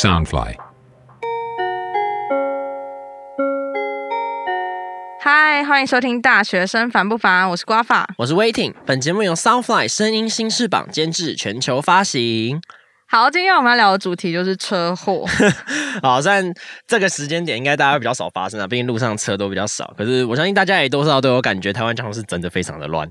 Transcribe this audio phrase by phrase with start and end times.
[0.00, 0.54] Soundfly。
[5.20, 8.08] 嗨，欢迎收听《大学生烦不烦》，我是瓜法。
[8.16, 12.62] 我是 Waiting，本节目由 Soundfly 声音新翅膀监制，全球发行。
[13.10, 15.26] 好，今天我们要聊的主题就是车祸。
[16.02, 16.50] 好，虽然
[16.86, 19.92] 这个时间点应该大家比较少发生啊，毕竟路上车都比较少。
[19.98, 23.06] 可是我相信大家也多少都有感觉，台湾交通是真的非常的乱。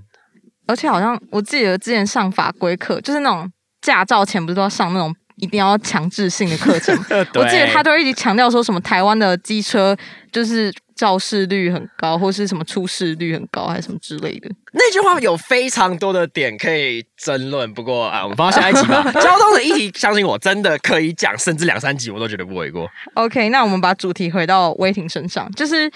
[0.66, 3.48] 而且好像我记得之前上法规课，就是那种
[3.80, 6.96] 驾照前不是都要上那种一定要强制性的课程？
[7.36, 9.96] 我记得他都一直强调说什么台湾的机车
[10.32, 14.50] 就是肇事率很高，或是什么出事率很高，还是什么之类的。
[14.74, 19.02] 那句话有非常多的点可以争论，不过啊，我们放到下一集吧。
[19.20, 22.87] 交通的议题，相信我真的可以讲，甚至两三集我都觉得不为过。
[23.14, 25.90] OK，那我们把主题回到威霆身上，就是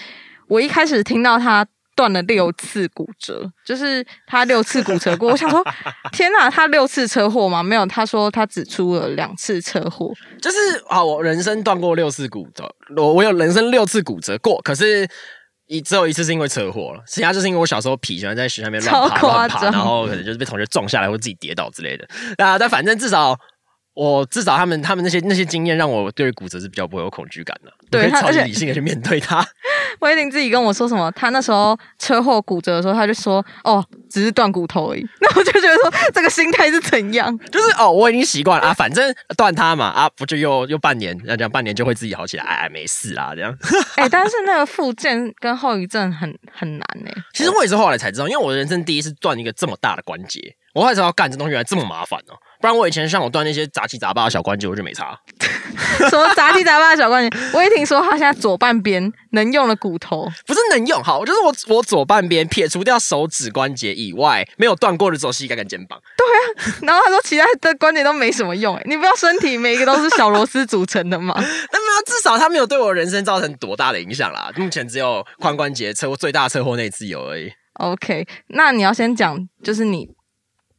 [0.48, 5.64] 我一开始听到他断了六次骨折，就是他六次骨折过，我想说，
[6.12, 7.62] 天哪，他六次车祸吗？
[7.62, 10.12] 没有，他说他只出了两次车祸。
[10.40, 10.56] 就是
[10.88, 12.64] 啊，我人生断过六次骨折，
[12.96, 15.08] 我我有人生六次骨折过，可是
[15.66, 22.06] 一只有一次是因为车祸了，其他就是因为我小时候皮喜欢在学校里面乱爬乱爬，然后可能就是被同学撞下来或自己跌倒之类的。
[22.38, 23.38] 啊，但反正至少。
[23.96, 29.40] 我至少他们他们那些那些经验让我对骨折是比较不会有恐惧感的，我可以超级理性的去面对它。
[30.00, 35.06] 威霆自己跟我说什么，他那时候车祸骨折的时候，他就说：“哦，只是断骨头而已。
[35.20, 37.36] ”那我就觉得说，这个心态是怎样？
[37.50, 43.56] 就是哦，我已经习惯了啊，反正断它嘛啊，不就又又半年，那这样半年就会自己好起来，哎，没事啦，这样。
[43.96, 50.40] 哎、但是那个附件跟后遗症很很难哎、其实我也是后来才知道，因为我人生第一次断一个这么大的关节，
[50.74, 52.34] 我才知道干这东西原来这么麻烦哦。
[52.64, 55.14] 不然我以前像我断那些杂七杂八的小关节，我就没差。
[56.08, 57.38] 什么杂七杂八的小关节？
[57.52, 66.00] 我一听说他现在左半边能用的骨头，不是能用好，就是我我左半边撇除掉手指关节以外，没有断过的只有膝盖跟肩膀。
[66.16, 71.34] 对啊然后他说其他的关节都没什么用、欸，你不知道身体每一个都是小螺丝组成的吗？
[71.36, 74.50] 那么至少他没有对我人生造成多大的影响啦。
[74.56, 77.52] 目前只有髋关节车祸最大车祸那一次有而已。
[77.74, 80.08] OK，那你要先讲就是你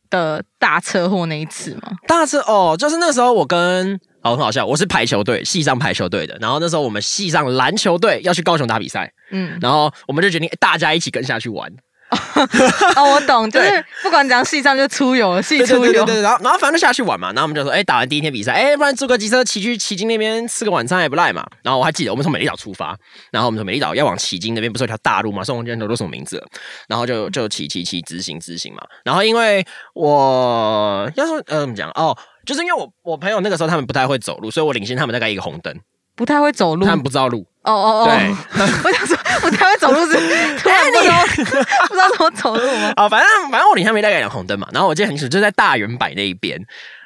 [0.10, 1.92] 的大车祸那一次吗？
[2.08, 6.38] 大车哦，就是那时候我跟哦很好笑，我是排球队，系上排球队的。
[6.40, 11.72] 然后那时候我们系上篮球队要去高雄打比赛，嗯，然后我们就决定大家一起跟下去玩。
[12.96, 15.92] 哦，我懂，就是不管怎样，戏上就出游了，戏对对出游。
[15.92, 17.30] 对对对，然后然后反正就下去玩嘛。
[17.30, 21.46] 然后我们就说，哎，打完第一天比赛，哎，不然租个机车骑去旗津那边吃个晚餐也不赖嘛。
[21.64, 22.96] 然后我还记得我们从美丽岛出发，
[23.32, 25.44] 然后我们从美丽岛要往旗津那边，不是有条大路嘛？
[25.44, 26.48] 宋红街头都什么名字了？
[26.88, 28.82] 然后就就骑骑骑直行直行嘛。
[29.04, 32.16] 然后因为我要说呃怎么讲哦，
[32.46, 35.74] 就是因为我我朋友那个时候他们不太会走路，所以我领先他们大概一个红灯，
[36.16, 36.86] 不太会走路。
[36.86, 37.46] 他们不知道路。
[37.64, 38.30] 哦哦哦，对
[38.86, 40.14] 我想说 不太会走路是
[40.60, 41.26] 突然不知道
[41.88, 42.94] 不知道怎么走路吗？
[42.96, 46.60] 啊，反正反正我领他们大概两红灯嘛，然后我记得很清楚，就在大圆柏那一边，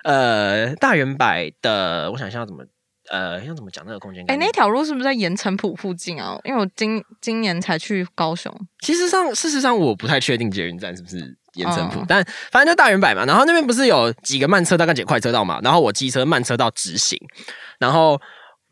[0.03, 1.25] 呃，大圆柏
[1.61, 2.63] 的，我想一下要怎么，
[3.09, 4.47] 呃，要怎么讲那个空间概哎、念？
[4.47, 6.37] 那条路是不是在盐城埔附近啊？
[6.43, 8.53] 因为我今今年才去高雄。
[8.81, 11.17] 其实上，事实上我不太确定捷运站是不是
[11.55, 13.25] 盐城埔，哦但反正就大圆柏嘛。
[13.25, 15.59] 然后那边不是有几个慢车道跟几个快车道嘛？
[15.63, 17.17] 然后我机车慢车道直行，
[17.79, 18.19] 然后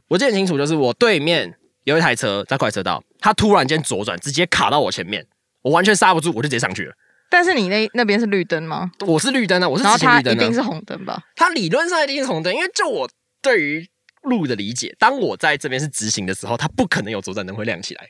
[0.07, 1.53] 我记得很清楚，就是我对面
[1.84, 5.26] 有一台车在快车道，它突然间左转，直接卡到我前面，
[5.62, 6.94] 我完全刹不住，我就直接上去了。
[7.30, 8.90] 但是你那那边是绿灯吗？
[9.06, 10.42] 我是绿灯啊，我是然后它直行绿灯啊。
[10.42, 11.22] 一定是红灯吧？
[11.36, 13.10] 它理论上一定是红灯，因为就我
[13.42, 13.90] 对于
[14.22, 18.08] 路的理解，当我在这边是直行的时候，它不可能有左转灯会亮起来，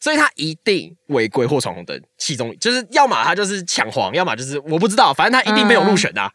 [0.00, 6.30] 所以它一定违规或闯红灯，其中就是要么它就是抢黄，要么就是我不知道，反正它一定没有路权啊。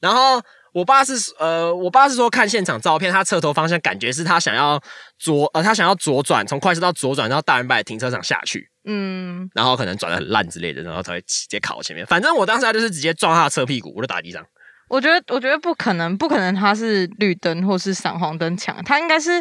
[0.00, 0.40] 然后
[0.74, 4.78] 我爸是呃，我爸是说看现场照片，他车头方向感觉是他想要
[5.18, 8.68] 左呃，他想要左转，从快车道左转到大圆柏停车场下去。
[8.84, 12.04] 嗯，然后可能转的很烂之类的，然后才会直接卡我前面。
[12.04, 14.44] 反正我当时就是直接撞他的车屁股，我就打地上。
[14.88, 19.40] 我觉得我觉得不可能，不可能他是绿灯或是闪黄灯抢，他应该是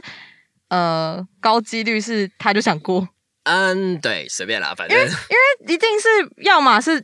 [0.70, 3.10] 呃高几率是他就想过，
[3.44, 6.08] 嗯，对，随便啦，反正因为一定是
[6.44, 7.04] 要么是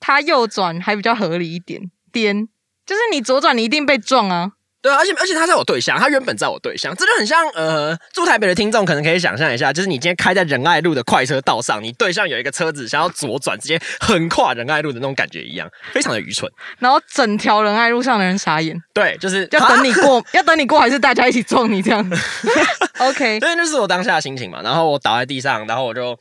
[0.00, 1.80] 他右转还比较合理一点，
[2.12, 2.46] 颠
[2.86, 4.52] 就是你左转你一定被撞啊。
[4.82, 16.50] 对啊，而且而且他在我对象，他原本在我对象，这就很像呃，住台北的听众可能可以想象一下，就是你今天开在仁爱路的快车道上，你对象有一个车子想要左转，直接横跨仁爱路的那种感觉一样，非常的愚蠢。
[16.80, 22.04] 然后整条仁爱路上的人傻眼，对，就是要等你过， 要等你过，还是大家一起撞你这样？
[22.98, 24.62] OK， 对，那就是我当下的心情嘛。
[24.62, 26.18] 然后我倒在地上，然后我就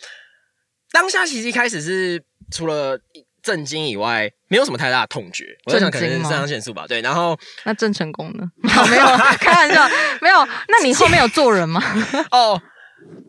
[0.92, 2.22] 当下其实一开始是
[2.52, 3.00] 除了
[3.42, 5.45] 震惊以外，没有什么太大的痛觉。
[5.65, 6.86] 我在想可能是肾上腺素吧。
[6.86, 8.44] 对，然后那郑成功呢？
[8.62, 9.06] 没有，
[9.39, 9.88] 开玩笑，
[10.21, 10.45] 没有。
[10.68, 11.81] 那你后面有坐人吗？
[12.31, 12.62] 哦，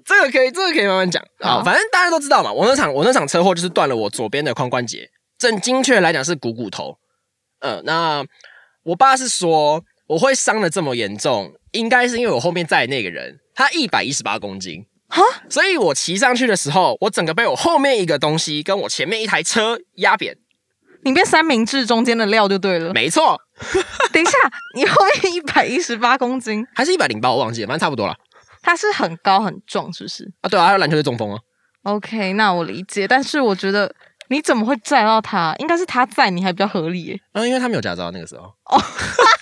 [0.05, 1.63] 这个可以，这个可以慢慢讲啊。
[1.65, 5.09] 反正大家都知道嘛，我那场我那场车祸就是断了我左边的髋关节，
[5.39, 6.97] 正精确来讲是股骨头。
[7.61, 8.25] 嗯、那
[8.83, 20.37] 我爸是说我会伤的这么严重，应该是因为我后面载的那个人他一百一十八公斤，哈，所以我骑上去的时候，我整个被我后面一个东西跟我前面一台车压扁。
[21.05, 22.93] 你变三明治中间的料就对了。
[22.93, 23.41] 没错，
[24.13, 24.33] 等一下，
[24.77, 28.15] 你后面一百一十八公斤，还是一百零八，我忘记了，反正差不多了。
[28.63, 30.33] 他是很高很壮，是不是？
[30.43, 31.39] 啊，对啊，还有篮球队中锋啊。
[31.83, 33.93] OK，那我理解，但是我觉得
[34.29, 35.53] 你怎么会载到他？
[35.59, 37.21] 应该是他载你还比较合理耶。
[37.33, 38.45] 嗯，因为他没有驾照那个时候。
[38.65, 38.79] 哎、我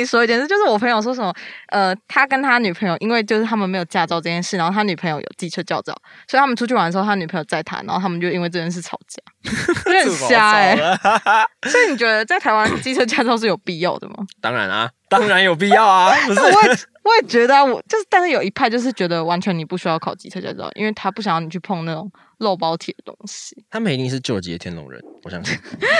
[0.00, 1.32] 你说一件事，就是我朋友说什么，
[1.68, 5.94] 呃，他跟他女朋友，因为就是他们没有驾照这件事，然后他女朋友有机车驾照，
[6.26, 9.22] 所以他们出去玩的时候，他女朋友载他，然后他们就因为这件事吵架，
[9.86, 10.76] 有点瞎哎、
[11.70, 14.14] 所以你觉得在台湾机车驾照是有必要的吗？
[14.40, 16.40] 当然啊，当然有必要啊， 不是？
[16.40, 23.64] 我也我也觉得啊，我就是，但是有一派就是觉得完全你不需要考机车驾照，因为他不想要你去碰那种肉包铁的东西。
[23.70, 25.58] 他们一定是救急的天龙人，我相信。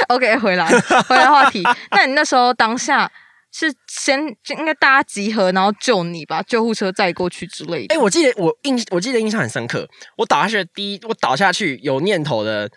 [0.08, 0.66] OK，回来
[1.08, 1.62] 回来话题。
[1.90, 3.10] 那你那时候当下
[3.52, 7.94] 是先就应该大家集合，然后救你吧，救护车载过去之类的。
[7.94, 9.88] 哎、我记得我印，我记得印象很深刻。
[10.16, 12.70] 我倒下去的第一，我倒下去有念头的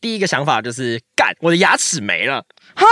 [0.00, 2.44] 第一个想法就是，干，我的牙齿没了。
[2.74, 2.86] 哈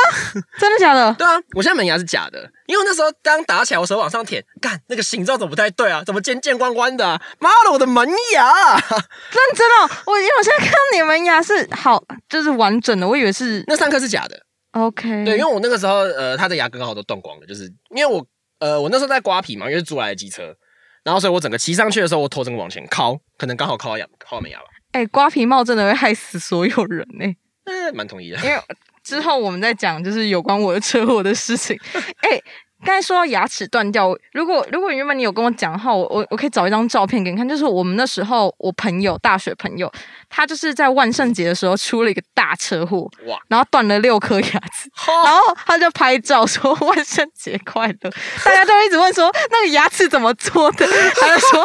[0.58, 1.12] 真的假的？
[1.18, 6.02] 对啊，我现在门牙是假的，因为我那时候刚打起来，我手往上舔，干，那个形状怎么不太对啊？
[6.04, 7.20] 怎么尖尖弯弯的、啊？
[7.38, 8.44] 妈的，我的门牙！
[8.80, 14.45] 认真哦，我因为我现在看到你门牙是好，就是完整的，我以为是那三颗是假的。
[14.76, 15.24] OK。
[15.24, 17.64] 对，因为我那个时候，呃，他的牙根刚好都断光了，就是
[17.94, 18.24] 因为我，
[18.58, 20.54] 呃，我那时候在刮皮嘛，因为是租来的机车，
[21.02, 24.66] 然后所以我整个骑上去的时候，我头整个往前靠，可能刚好靠到牙，靠到门牙吧。
[24.92, 27.26] 哎、刮皮帽真的会害死所有人呢、
[27.64, 28.38] 嗯、蛮同意的。
[28.38, 28.58] 因为
[29.04, 31.78] 之后我们再讲就是有关我的车祸的事情。
[32.22, 32.40] 哎、
[32.84, 39.90] 刚才说到牙齿断掉，如果如果原本你有跟我讲的话，我我我可以找一张照片给你看，就是我们那时候我朋友大学朋友，
[40.28, 44.90] 他就是在万圣节的时候出了一个大车祸，哇，然后断了六颗牙齿，
[45.24, 48.10] 然后他就拍照说万圣节快乐，
[48.44, 51.64] 大家都一直问说那个牙齿怎么做的，他就说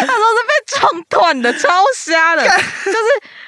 [0.00, 2.98] 他说是被撞断的，超瞎的，就是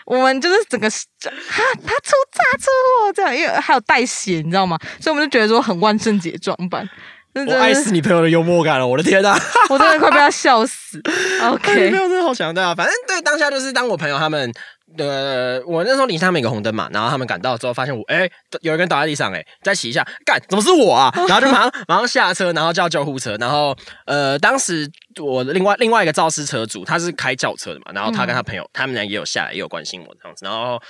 [0.06, 0.88] 我们就是整个
[1.28, 2.66] 哈他出大车
[3.04, 4.78] 祸这样，因为还有带血，你知道吗？
[5.00, 6.88] 所以我们就觉得说很万圣节装扮。
[7.32, 9.38] 我爱死你朋友的幽默感了，我的天呐、
[9.70, 11.00] 我真的快被他笑死。
[11.42, 12.74] OK，朋友真的好强大啊！
[12.74, 14.52] 反正对当下就是当我朋友他们，
[14.98, 18.28] 呃，我那时候领他们一个红灯嘛，然后他们赶到之后，发现我哎、
[18.62, 21.12] 有一个人倒在地上、哎，再骑一下，干怎么是我啊？
[21.28, 23.76] 然后就马上马上下车，然后叫救护车，然后
[24.06, 24.90] 呃，当时
[25.22, 30.82] 我另外另外一个肇事车主他是开轿车的嘛，然后他跟他朋友、他们俩也有下来，也有关心我这样子，然后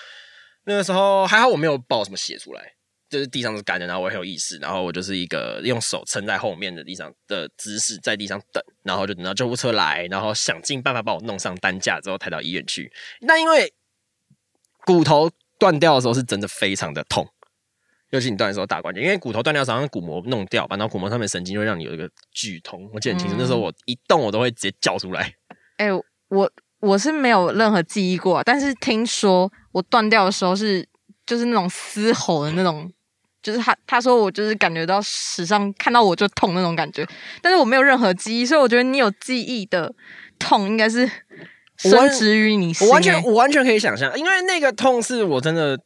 [0.64, 2.74] 那个时候还好我没有爆什么血出来。
[3.10, 12.92] 就是地上是干的，然后我很有意识，然后我就是一个用手撑在后面的地上的姿势，在地上等，然后就等到救护车来，然后想尽办法把我弄上担架之后抬到医院去。
[13.22, 13.74] 那因为
[14.84, 15.28] 骨头
[15.58, 17.28] 断掉的时候是真的非常的痛，
[18.10, 22.88] 尤其你断的时候打关节，因为骨头断掉的时候，好像骨膜弄掉吧，然后骨膜上面神经就会让你有一个剧痛。
[22.94, 25.34] 我记得很清楚，嗯那时候我一动我都会直接叫出来。
[25.78, 25.88] 哎、
[26.28, 30.86] 我我是没有任何记忆过啊，但是听说我断掉的时候是
[31.26, 32.90] 就是那种嘶吼的那种，
[33.42, 37.06] 就是他他说我就是感觉到史上看到我就痛那种感觉，
[37.40, 39.94] 但是我没有任何记忆，所以我觉得你有记忆的
[40.38, 41.08] 痛应该是
[41.84, 45.78] 我植于你心、我完全欸我完全可以想象，因为那个痛是我真的，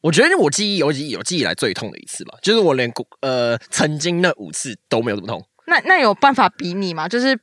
[0.00, 5.44] 我觉得我记忆有记忆有记忆以来最痛的一次吧，就是我连骨呃曾经那五次都没有这么痛。
[5.66, 7.08] 那那有办法比拟吗？
[7.08, 7.38] 就是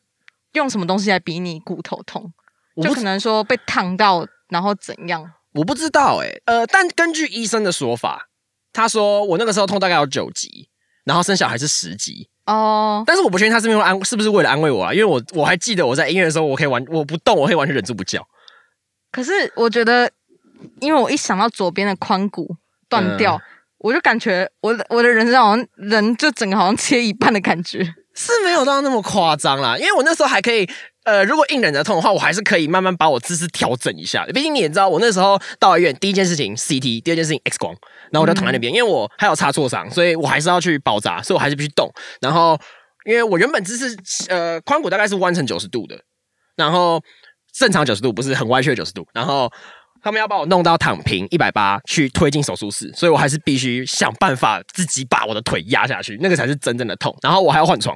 [0.53, 2.31] 用什么东西来比拟骨头痛？
[2.81, 5.29] 就可能说被烫到，然后怎样？
[5.53, 8.27] 我不知道哎、呃，但根据医生的说法，
[8.71, 10.69] 他说我那个时候痛大概有九级，
[11.03, 18.25] 然后生小孩是十级，哦，但是我不确定他是因为安是不是为了安慰我啊，因为我我还记得我在医院的时候，我可以完我不动，我可以完全忍住不叫。
[19.11, 20.09] 可是我觉得，
[20.79, 22.55] 因为我一想到左边的髋骨
[22.87, 23.41] 断掉，嗯
[23.79, 27.83] 我就感觉我的我的人生好像人就整个好像切一半的感觉。
[28.13, 30.69] 是没有到那么夸张啦，因为我那时候还可以，
[31.03, 34.25] 呃，如果硬忍着痛的话，我还是可以慢慢把我姿势调整一下。
[34.33, 37.73] 毕竟你也知道，我那时候到医院第一件事情 CT，第二件事情 X 光，
[38.11, 41.91] 然后我就躺在那边，因为我还有擦挫伤，所以我还是要去包扎，所以我还是必须动。
[42.19, 42.59] 然后，
[43.05, 43.97] 因为我原本姿势，
[44.29, 45.99] 呃，髋骨大概是弯成九十度的，
[46.55, 47.01] 然后
[47.53, 49.51] 正常九十度，不是很歪曲的九十度，然后。
[50.03, 57.15] 他们要把我弄到躺平一百八去推进手术室，所以我还是必须想办法自己把我的腿压下去，那个才是真正的痛。
[57.21, 57.95] 然后我还要换床，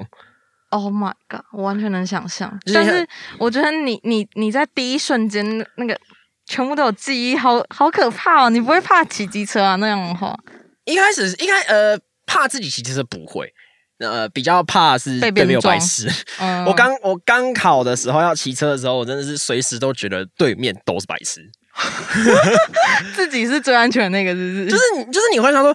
[0.76, 1.40] Oh my god！
[1.54, 3.08] 我完全能想象，但是
[3.40, 5.98] 我觉得你你你在第一瞬间那个
[6.46, 8.50] 全部都有记忆，好好可怕哦！
[8.50, 9.76] 你不会怕骑机车啊？
[9.78, 10.38] 那样的话，
[10.84, 13.54] 一开始一开呃怕自己骑机车不会，
[14.00, 16.12] 呃比较怕是被别人撞痴。
[16.40, 21.40] 嗯， 我刚我刚考的时候要骑车的时候，我真的是随时都觉得对面都是白痴，
[23.16, 24.70] 自己是最安全的那个，是不是？
[24.70, 25.74] 就是你就是你会想说，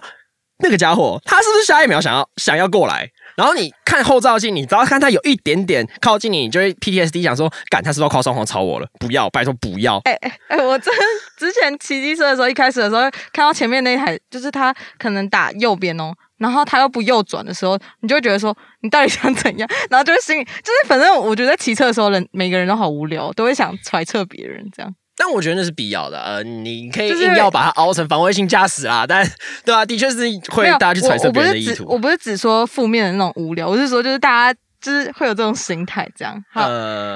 [0.59, 3.09] 那个家伙，他是不是下一秒想要想要过来？
[3.35, 8.87] 然后你看后照镜，你只要看他有一点点靠近你，你就会 PTSD 想说，赶他是不是靠双黄超我了？
[8.99, 9.97] 不要，拜托不要。
[10.05, 10.93] 哎哎哎，我真
[11.37, 13.01] 之前骑机车的时候，一开始的时候
[13.33, 19.69] 看到前面那台，就是他可能打右边哦，然后他又不右转的时候，你就会觉得说，你到底想怎样？
[19.89, 20.49] 然后就会心里就
[20.83, 24.93] 是，反正我觉得骑车的时候，人每个人都好无聊，都会想揣测别人这样。
[25.23, 29.23] 但我觉得那是必要的，呃，你可以硬要把它熬成防卫性驾驶啦，但
[29.63, 30.17] 对啊，的确是
[30.49, 31.85] 会大家去揣测别人的意图。
[31.87, 36.43] 我不是只说负面的那种无聊，我是说就是大家就是会有这种心态这样。
[36.51, 36.67] 好，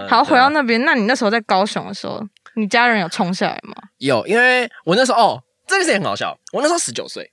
[0.08, 2.24] 好，回到那边，那你那时候在高雄的时候，
[2.56, 3.74] 你家人有冲下来吗？
[3.98, 7.32] 有，因为我那时候哦，这个事情很好笑，我那时候十九岁，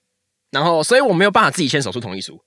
[0.52, 2.40] 然后所以我没有办法自己签手术同意书。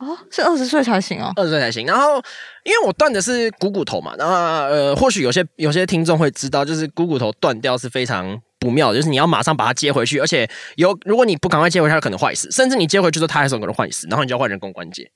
[0.00, 1.86] 哦，是二十岁才行哦，二十岁才行。
[1.86, 2.16] 然后，
[2.64, 15.10] 因为我断的是股骨头嘛，然后呃，或许有些有些听众会知道，就是股骨头断掉是非常不妙的，就是你要马上把它接回去，而且有如果你不赶快接回去，它可能坏死，甚至你接回去之后，它还是可能坏死，然后你就要换人工关节。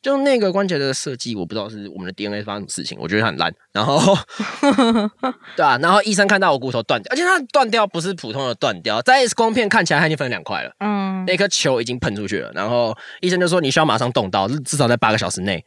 [0.00, 3.52] 就那个关节的设计，我不知道是我们的 DNA 发生什么事情，我觉得很烂。
[3.72, 4.16] 然后，
[5.56, 10.70] 对啊，然后医生看到我骨头断掉，而且它断掉不是普通的断掉，在 X 光片看起来它已经分两块了。
[10.78, 12.52] 嗯，那颗球已经喷出去了。
[12.54, 15.64] 然后医生就说你需要马上动刀，至少在八个小时内。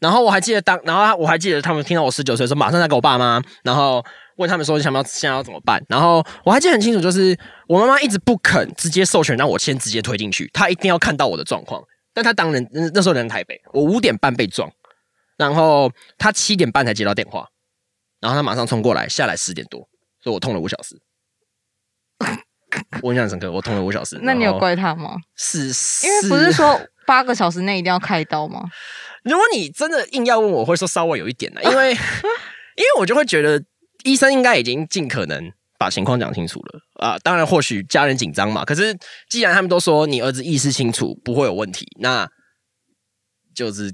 [0.00, 4.04] 然后我还记得当，然后我还记得他们听到我十九岁的时候马上在给我爸妈，然后
[4.36, 5.82] 问他们说想不要现在要怎么办。
[5.88, 7.38] 然后我还记得很清楚，就是
[7.68, 11.82] 我妈妈一直不肯直接授权让我先直接推进去，她一定要看到我的状况。
[12.14, 14.72] 但他当人那时候人台北，我五点半被撞，
[15.36, 17.48] 然后他七点半才接到电话，
[18.20, 19.88] 然后他马上冲过来，下来十点多，
[20.22, 20.96] 所以我痛了五小时。
[23.02, 24.18] 我印象深刻，我痛了五小时。
[24.22, 25.16] 那你有怪他吗？
[25.36, 25.68] 是，
[26.06, 28.64] 因为不是说八个小时内一定要开刀吗？
[29.24, 31.92] 如果你真的硬要问，我会说稍微有一点的，因为
[32.76, 33.62] 因为我就会觉得
[34.04, 35.52] 医生应该已经尽可能。
[35.78, 37.18] 把情况讲清楚了啊！
[37.22, 38.64] 当然，或许家人紧张嘛。
[38.64, 38.96] 可是，
[39.28, 42.28] 既然他们都说你儿子意识清楚，不会有问题，那
[43.54, 43.92] 就是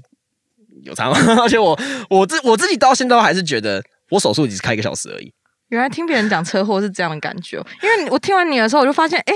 [0.83, 1.17] 有差吗？
[1.41, 1.77] 而且，我
[2.09, 5.33] 我自我自己到现在还是觉得，我手术只是开一个小时而已。
[5.69, 9.33] 原来听别人讲车祸是这样的感觉，因为我听完你的时候，我就发现，哎，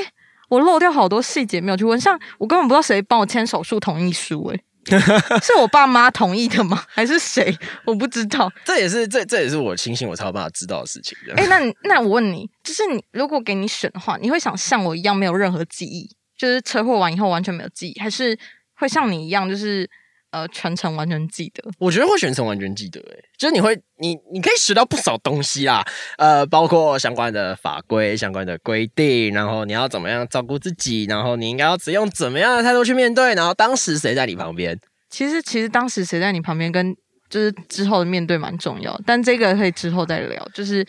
[0.49, 4.59] 我漏掉好多细节没有去问，像我根本不知道谁帮我签手术同意书，哎。
[5.42, 6.84] 是我爸妈同意的吗？
[6.89, 7.58] 还是谁？
[7.86, 8.51] 我不知道。
[8.63, 11.18] 这也是这这也是我庆幸我才有办法知道的事情。
[11.36, 18.38] 哎，那那我问你，就是你如果给你选的话，你会想像我一样没有任何记忆，就是车祸完以后完全没有记忆，还是
[18.75, 19.89] 会像你一样，就是？
[20.36, 25.82] 呃，全程完全记得，我觉得会全程完全记得，哎，就是你会，你你可以学到不少东西啦，
[26.18, 34.77] 呃，包括相关的法规、相关的规定，然后你要怎么样照顾自己，然后你应该要只用怎么样的态度去面对，然后当时谁在你旁边？
[35.10, 36.94] 其实，其实当时谁在你旁边，跟
[37.30, 40.86] 就是之后的面对蛮重要，但这个可以之后再聊，就是，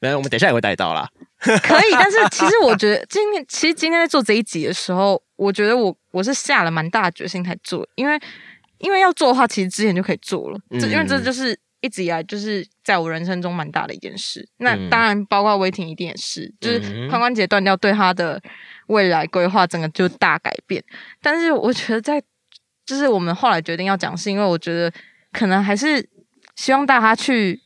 [0.00, 1.06] 没有，我们等一下也会带到啦。
[1.38, 8.18] 可以，但是 其实我觉得今天，其实今天在做这一集的时候，我觉得我我是下了蛮大的决心才做，因为。
[8.82, 10.58] 因为要做的话，其实之前就可以做了。
[10.72, 14.46] 这因为这就是一直以来就是在我人生中蛮大的一件事。
[14.58, 18.38] 那当然，包括威霆一定也是，就是髋关节断掉对他的
[18.88, 20.84] 未来规划整个就大改变。
[21.22, 22.22] 但是我觉得，在
[22.84, 24.92] 就是我们后来决定要讲，是因为我觉得
[25.32, 26.06] 可能还是
[26.56, 27.60] 希望大家去。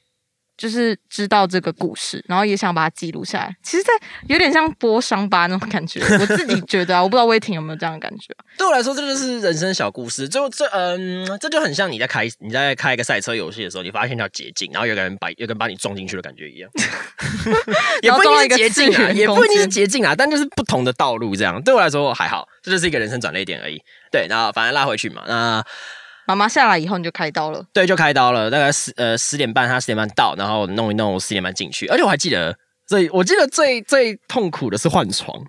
[0.56, 3.56] 就是知道这个故事，然后也想把它记录下来。
[3.62, 3.92] 其实，在
[4.28, 6.00] 有点像播伤疤那种感觉。
[6.18, 8.34] 我自己觉得啊，我不知道威霆有没有这样的感觉。
[8.56, 10.28] 对我来说，这就是人生小故事。
[10.28, 16.70] 就这，嗯，这就很像你在开你在开一个赛车游戏的时候，你发现一条捷径，然后有个人把有个人把你撞进去的感觉一样。
[18.02, 21.62] 也不一定是捷径啊，也不一定是捷径啊，但就是不同的道路这样。
[21.62, 23.82] 对我来说还好，这就是一个人生转捩点而已。
[24.10, 25.64] 对，然后反正拉回去嘛，那。
[26.26, 28.50] 妈妈下来以后你就开刀了，对，就开刀了。
[28.50, 31.86] 大概十呃十点半，他十点半到，然后弄一弄，十点半进去。
[31.86, 35.46] 而且我还记得最，我记得最最痛苦的是换床，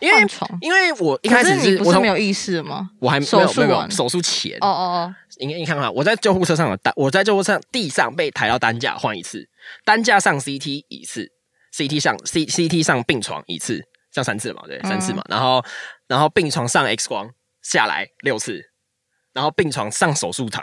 [0.00, 2.90] 因为床，因为我一开始你不是没有意识吗？
[2.98, 9.48] 我还没有没有手术前，哦哦哦，你你看看，我在救护车上有担，我在救护车地上被抬到担架换一次，
[9.84, 11.30] 担架上 CT 一次
[11.72, 13.78] ，CT 上 C CT 上病床一次，
[14.10, 15.22] 这样三次嘛，对，三次嘛。
[15.28, 15.64] 然后
[16.08, 17.30] 然后病床上 X 光
[17.62, 18.71] 下来六次。
[19.32, 20.62] 然后病床上手术台，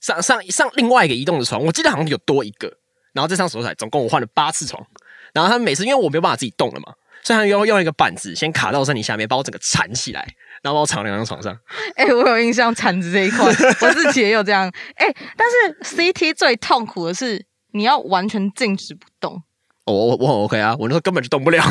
[0.00, 2.78] 上上上另外一个移动的床，我记得好像有多一个。
[3.12, 4.86] 然后再上手术台，总共我换了八次床。
[5.32, 6.92] 然后他每次因为我没有办法自己动了嘛，
[7.22, 10.20] 所以他用用一个板子先卡到身体下面，把我整个缠起来，
[10.62, 11.58] 然后把我藏两张床上。
[11.96, 14.70] 哎，我有印象缠子这一块，我自己也有这样。
[14.96, 15.06] 哎，
[15.36, 19.42] 但是 CT 最痛苦的是你要完全静止不动。
[19.86, 21.62] 我我我很 OK 啊，我那时候根本就动不了。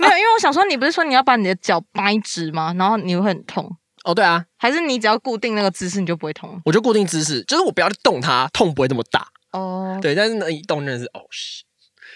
[0.00, 2.74] 没有，因为我想说，你不是说你要把你的脚掰直吗？
[2.78, 3.76] 然后你会很痛。
[4.04, 6.60] 哦，对啊，还是你只要固定那个姿势，你就不会痛。
[6.64, 9.26] 我就固定姿势，就是我不要动它，痛不会这么大。
[9.52, 11.64] 哦，对，但是那一动真的是哦是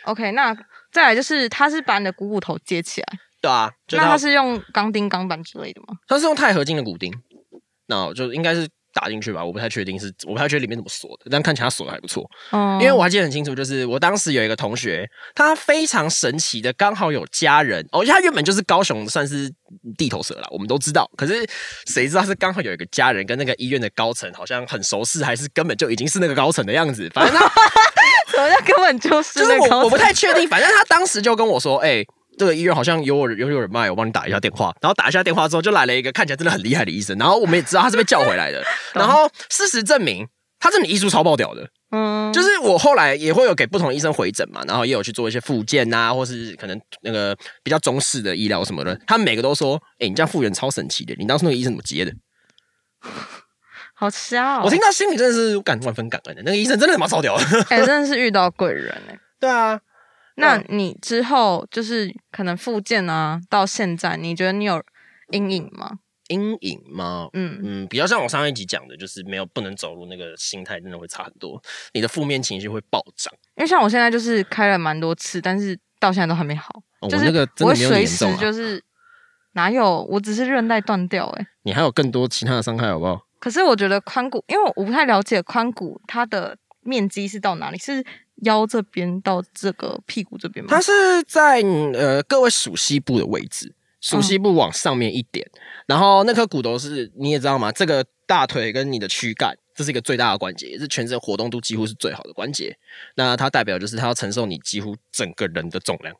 [0.05, 0.55] ，OK，那
[0.93, 3.07] 再来就是，他是把你的股骨头接起来。
[3.41, 5.99] 对啊，就那他他是用钢钉、钢板之类的吗？
[6.07, 7.13] 他是用钛合金的骨钉，
[7.87, 8.69] 那就应该是
[8.99, 12.29] 打进去吧，我不太确定是，我不太确定里面怎么锁的，但看起来锁的还不错。
[12.51, 19.49] 嗯，因为我还记得很清楚，就是我当时有一个同学，他非常神奇的，刚好有家人哦，他原本就是高雄算是
[19.97, 21.09] 地头蛇了，我们都知道。
[21.17, 21.49] 可是
[21.87, 27.09] 谁知道是刚好有一个家人跟那个医院的高层好像很熟识，还是根本就已经是那个高层的样子。
[27.15, 27.47] 反正他
[28.31, 32.05] 什么叫根本就是就是我我不太确定，反正他当时就跟我说，哎、
[32.39, 34.75] 这个医院好像有我有有人脉，我帮你打一下电话。
[34.81, 37.19] 然后打一下电话之后，就来了一个看起来真的很厉害的医生。
[37.19, 38.65] 然后我们也知道他是被叫回来的。
[38.95, 40.27] 然后事实证明，
[40.59, 41.69] 他真的医术超爆屌的。
[41.91, 48.95] 嗯，就是我后来也会有给不同医生回诊嘛，然后也有去做一些复健啊、或是可能那个比较中式的医疗什么的。
[49.07, 52.13] 他们每个都说：“哎、你这样复原超神奇的，你当初那个医生怎么接的？”
[53.95, 54.63] 好笑哦！
[54.65, 56.43] 我听到心里真的是感万分感恩的。
[56.45, 57.45] 那个医生真的他妈超屌的。
[57.71, 59.81] 哎、真的是遇到贵人哎、对啊，
[60.39, 64.83] 那嗯你之后就是可能复健啊，到现在你觉得你有
[65.33, 65.99] 阴影吗？
[66.29, 67.29] 阴影吗？
[67.33, 71.61] 嗯，嗯，比较像我上一集讲的，就是没有不能走路，那个心态真的会差很多，
[71.95, 73.33] 你的负面情绪会暴涨。
[73.57, 76.69] 因为像我现在就是开了蛮多次，但是到现在都还没好，
[77.09, 78.85] 就是哦我那个真的没有你会随时严重啊，就是
[79.55, 83.23] 哪有，我只是韧带断掉哎、你还有更多其他的伤害，好不好？
[83.41, 88.05] 可是我觉得髋骨，因为我不太了解髋骨它的面积是到哪里，是
[88.43, 90.81] 腰这边到这个屁股这边吗它？
[90.81, 90.93] 是
[91.27, 91.61] 在
[91.95, 95.47] 呃各位属膝部的位置，属膝部往上面一点，
[95.87, 97.73] 然后那颗骨头是你也知道吗？
[97.73, 102.77] 这个大腿跟你的躯干，这是一个最大的关节，也是全身活动度几乎是最好的关节。
[103.17, 106.15] 那它代表就是它要承受你几乎整个人的重量，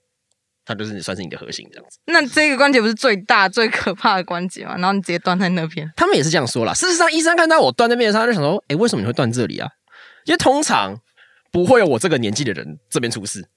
[0.65, 1.99] 它就是你算是你的核心这样子。
[2.07, 4.75] 那这个关节不是最大最可怕的关节吗？
[4.77, 6.75] 然后你直接断在那边，他们也是这样说啦。
[6.75, 9.69] 事实上，医生看到我断那边的时候，他就想说：“诶，为什么你会断这里啊？
[10.25, 10.95] 因为通常
[11.51, 13.49] 不会有我这个年纪的人这边出事。”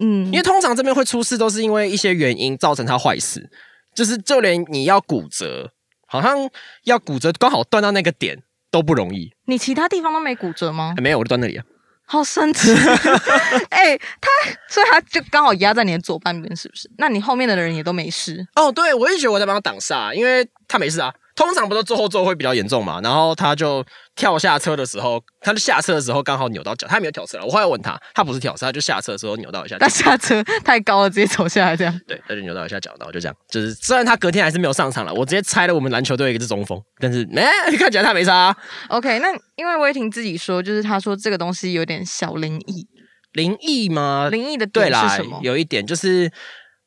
[0.00, 3.50] 嗯因为通常这边会出事，都是因为一些原因造成他坏事，
[3.94, 5.72] 就是就连你要骨折，
[6.06, 6.48] 好像
[6.84, 9.32] 要骨折刚好断到那个点都不容易。
[9.46, 11.00] 你其他地方都没骨折吗哎？
[11.00, 11.64] 没有，我就断那里啊。
[12.10, 12.72] 好神奇！
[13.68, 14.28] 哎、他
[14.68, 16.88] 所以他就刚好压在你的左半边，是不是？
[16.96, 18.46] 那你后面的人也都没事。
[18.54, 21.12] 哦，对，我一直觉得我在帮他挡煞，因为他没事啊。
[21.38, 23.84] 通常不都坐后座会比较严重嘛，然后他就
[24.16, 27.46] 跳下车的时候，他就下车的时候刚好扭到脚，他还没有跳车了。
[27.46, 32.00] 我后来问他，他不是跳车，他就下车的时候扭到一下脚那，下车太高了，直接走下来这样。
[32.08, 38.56] 对，他就扭到一下脚，然后就这样，就是虽然他隔天还是没有上场了，我直接拆了我们篮球队一个是中锋，但是哎、看起来他没差、啊。
[38.88, 42.84] OK，那因为威霆自己说，就是他说这个东西有点小灵异，
[43.30, 44.28] 灵异吗？
[44.28, 46.28] 灵异的对啦点是什么？，有一点就是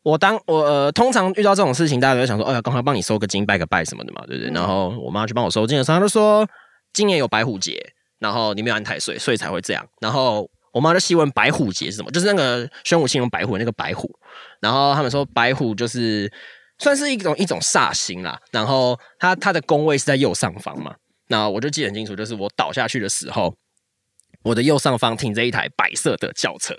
[0.03, 4.49] 我当我呃，通常遇到这种事情，大家都会想说，哎呀，赶快帮你收个金、拜个拜什么的嘛，对不对？
[4.49, 6.47] 嗯然后我妈去帮我收金的时候，她就说
[6.93, 9.85] 今年有白虎节，然后你没有安太岁，所以才会这样。
[9.99, 14.09] 然后我妈就细问白虎节是什么，就是那个玄武星用白虎那个白虎。
[14.59, 16.31] 然后他们说白虎就是
[16.79, 20.95] 算是一种一种煞星啦，然后它它的宫位是在右上方嘛。
[21.27, 23.55] 那我就记得很清楚，就是我倒下去的时候，
[24.43, 26.75] 我的右上方停着一台白色的轿车。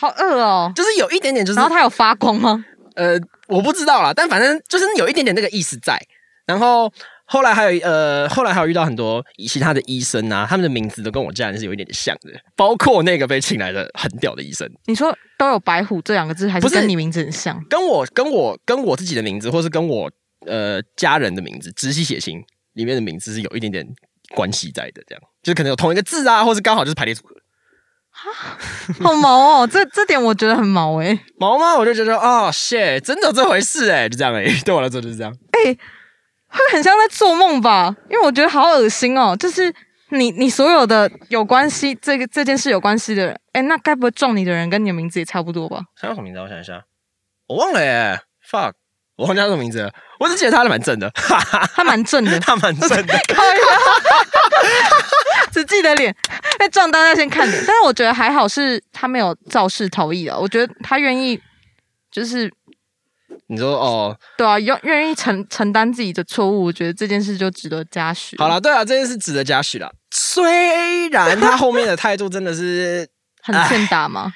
[0.00, 0.72] 好饿哦。
[0.74, 2.64] 就是有一点点，就是然后它有发光吗？
[2.96, 5.98] 呃，我不知道啦，但反正就是有一点点那个意思在。
[6.46, 6.92] 然后
[7.26, 17.64] 后来还有呃，后来还有遇到很多其他的医生啊，他们的名字都跟我家人是有一点点像的，包括那个被请来的很屌的医生，你说都有白虎这两个字，还不是是跟你名字很像？
[17.68, 20.10] 跟我跟我跟我自己的名字，或是跟我
[20.46, 23.86] 呃家人的名字，直系血亲里面的名字是有一点点
[24.34, 27.36] 关系在的，这样就是可能有同一个字啊，或是刚好就是排列组合。
[29.00, 31.74] 好毛哦，这这点我觉得很毛哎、毛吗？
[31.76, 35.32] 我就觉得哦，shit，真的有这回事哎，就这样哎， 对我来说就是这样。
[35.52, 35.76] 哎
[36.52, 37.94] 会很像在做梦吧？
[38.10, 39.72] 因为我觉得好恶心哦，就是
[40.08, 45.80] 你你所有的有关系这个这件事有关系的人，哎，那该不会撞你的人跟你的名字也差不多吧？
[46.00, 46.42] 他叫什么名字啊？
[46.42, 46.82] 我想一下，
[47.46, 48.18] 我忘了耶
[48.50, 48.72] ，fuck，
[49.16, 49.92] 我忘记他什么名字了。
[50.18, 51.08] 我只记得他蛮正的，
[51.74, 53.14] 他蛮正的， 他蛮正的。
[55.52, 56.14] 只记得脸，
[56.58, 57.64] 被撞到要先看脸。
[57.66, 61.40] 但是我觉得还好是他没有肇事逃逸啊，我觉得他愿意
[62.10, 62.50] 就是
[63.46, 68.36] 你说哦，对啊，愿愿意承承担自己的错误，我觉得这件事就值得嘉许。
[68.38, 69.92] 好，了，对啊，这件事值得嘉许了。
[70.12, 73.08] 虽然他后面的态度真的是，
[73.42, 74.32] 很欠打吗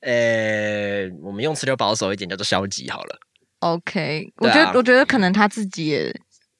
[0.00, 3.18] 呃，我们用词就保守一点，叫做消极好了。
[3.60, 6.14] ？OK，我觉得我觉得可能他自己也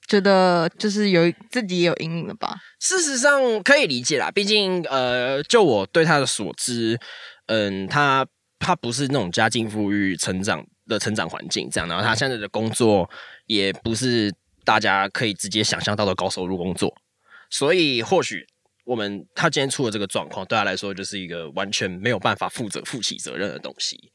[0.08, 2.56] 觉得就是有自己也有阴影了吧。
[2.80, 6.98] 事实上可以理解啦，毕竟呃，就我对他的所知，
[7.46, 8.26] 嗯，他
[8.58, 13.08] 他不是那种家境富裕、成长的成长环境这样，然后他现在的工作
[13.46, 14.32] 也不是
[14.64, 16.94] 大家可以直接想象到的高收入工作，
[17.50, 18.46] 所以或许
[18.84, 24.10] 我们他今天出了这个状况，对他来说就是一个完全没有办法负责、负起责任的东西。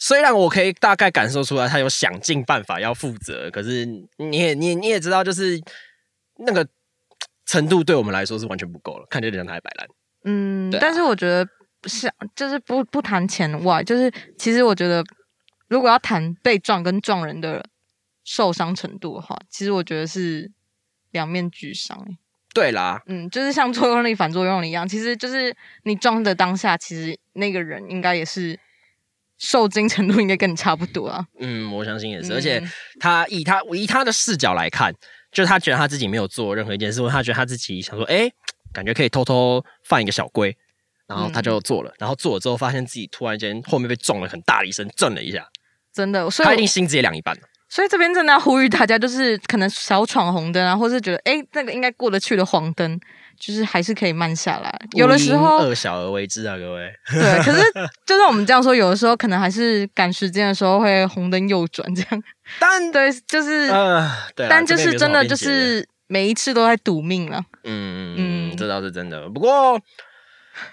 [0.00, 3.84] 虽然我可以大概感受出来他有想尽办法要负责，可是
[4.16, 5.60] 你也你你也知道，就是
[6.38, 6.66] 那个
[7.44, 9.86] 程度对我们来说是完全不够了，看见人他还摆烂。
[10.24, 11.46] 嗯，啊但是我觉得
[11.86, 15.04] 是就是不不谈钱外，就是其实我觉得
[15.68, 17.64] 如果要谈被撞跟撞人的
[18.24, 20.50] 受伤程度的话，其实我觉得是
[21.10, 22.18] 两面俱伤、欸。
[22.52, 28.58] 对啦，嗯，就是像作用力反作用力一样，其实就是你撞的当下，其实那个人应该也是
[29.40, 31.26] 受惊程度应该跟你差不多啊。
[31.40, 32.36] 嗯，我相信也是，嗯。
[32.36, 32.62] 而且
[33.00, 34.94] 他以他以他的视角来看，
[35.32, 38.30] 就是他觉得他自己没有做任何一件事，或他觉得他自己想说，哎、
[38.72, 40.56] 感觉可以偷偷放一个小龟，
[41.06, 45.48] 然后他就做了，然后做了之后，发现自己突然间后面被撞了很大的一声，震了一下，
[45.92, 47.42] 真的，所以他一定心直接凉一半了。
[47.70, 53.00] 所以这边真的要呼吁大家，就是可能小闯红灯啊，或是觉得哎那个应该过得去的黄灯，
[53.38, 54.76] 就是还是可以慢下来。
[54.94, 56.92] 有的时候二小而为之啊，各位。
[57.12, 57.62] 对，可是
[58.04, 62.22] 就算我们这样说，有的时候可能还是赶时间的时候会红灯右转这样。
[62.58, 67.40] 但对，就是，呃，对，但就是真的就是每一次都在赌命了。
[67.62, 69.28] 嗯嗯，这倒是真的。
[69.28, 69.80] 不过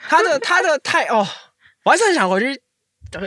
[0.09, 1.23] 他的他的太哦，
[1.83, 2.59] 我还是很想回去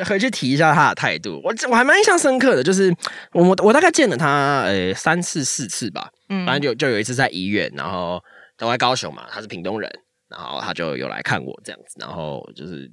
[0.06, 1.40] 回去提一下他的态度。
[1.44, 2.94] 我我还蛮印象深刻的，就是
[3.32, 8.22] 我我我大概见了他呃三次四次吧，嗯，反正就就有一次在医院，然后
[8.56, 9.90] 他在高雄嘛，他是屏东人，
[10.28, 12.90] 然后他就有来看我这样子，然后就是。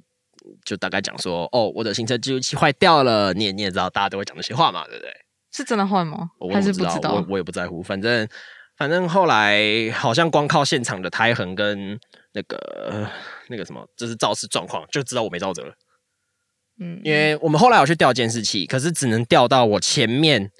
[0.64, 3.34] 就大概讲说，哦，我的行车记录器坏掉了。
[3.34, 5.10] 你也你也知道，大家都会讲这些话嘛，对不对？
[5.52, 6.30] 是真的坏吗？
[6.38, 7.12] 我还是不知道？
[7.12, 8.26] 我我也不在乎，反正
[8.78, 11.98] 反正后来好像光靠现场的胎痕跟
[12.32, 13.06] 那个
[13.48, 15.74] 那个什么，就是肇事状况，就知道我没肇责了。
[16.80, 20.50] 嗯，因为我们后来有去调监视器，可是只能调到我前面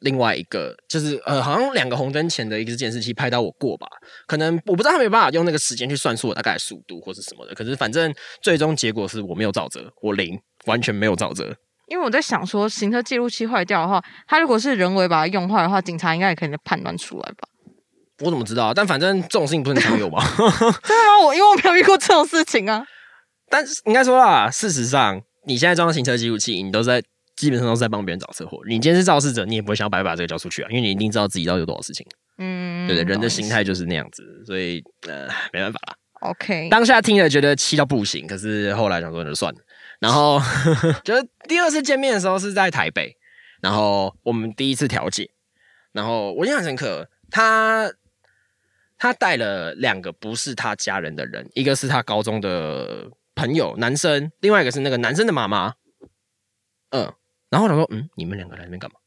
[0.00, 3.86] 另外一个，就是呃，好像两个红灯前的一个监视器拍到我过吧。
[4.26, 11.54] 可能我不知道他没有办法用那个时间去算出我大概的速度或是什么的，可是反正最终结果是我没有照责，我零，完全没有照责。
[11.88, 17.46] 因为我在想说，行车记录器坏掉的话，他如果是人为把它用坏的话，警察应该也可以判断出来吧？
[18.20, 18.74] 我怎么知道？
[18.74, 20.20] 但反正这种事情不是很常有吗？
[20.36, 21.26] 真的吗？
[21.26, 22.84] 我因为我没有遇过这种事情啊。
[23.48, 27.02] 但是应该说啦，事实上，你现在装行车记录器，你都在
[27.36, 28.58] 基本上都是在帮别人找车祸。
[28.66, 32.06] 你今天是肇事者，你也不会想要白白把这个交出去啊，因为你一定知道自己到底有多少事情。
[32.38, 35.96] 嗯，对对，人的心态就是那样子，所以呃，没办法啦。
[36.20, 36.68] OK。
[36.68, 39.60] 当下听了觉得气到不行，可是后来想说那就算了。
[40.00, 40.38] 然后
[41.04, 43.16] 就是第二次见面的时候是在台北，
[43.62, 45.30] 然后我们第一次调解，
[45.92, 47.90] 然后我印象深刻，他
[48.98, 55.74] 他带了两个不是他家人的人，一个是他高中的朋友男生，另外一个是那个男生的妈妈。
[56.90, 57.12] 嗯，
[57.50, 58.98] 然后他说，嗯，你们两个来这边干嘛？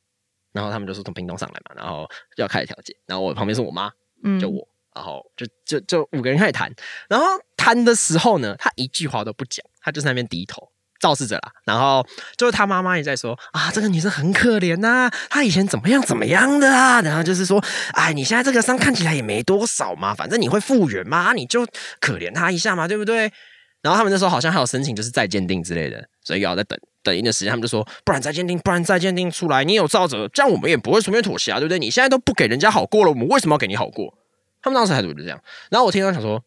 [0.53, 3.91] 然后他们就说从屏东上来嘛，然后要开始调解，然后我旁边是我妈，
[4.23, 4.65] 嗯就我，
[4.95, 6.73] 然后就就就五个人开始谈，
[7.09, 7.25] 然后
[7.57, 10.71] 谈的时候呢，他一句话都不讲，他就在那边低头。
[10.99, 17.63] 肇事者啦，然后就是他妈妈也在说啊，这个女生很可怜呐、她以前怎么样怎么样的啊，然后就是说，
[17.93, 21.65] 哎，你现在这个伤看起来也没多少嘛，反正你会复原嘛，你就
[22.01, 23.31] 可怜她一下嘛，对不对？
[23.81, 31.79] 然后他们那时候好像还有申请就是再鉴定之类的，所以要再等等一段时间，他们就说，不然再鉴定，不然再鉴定出来，你有造责，这样我们也不会随便妥协啊，对不对？
[31.79, 34.17] 你现在都不给人家好过了，我们为什么要给你好过？
[34.61, 35.41] 他们当时态度就这样。
[35.71, 36.43] 然后我听到想说，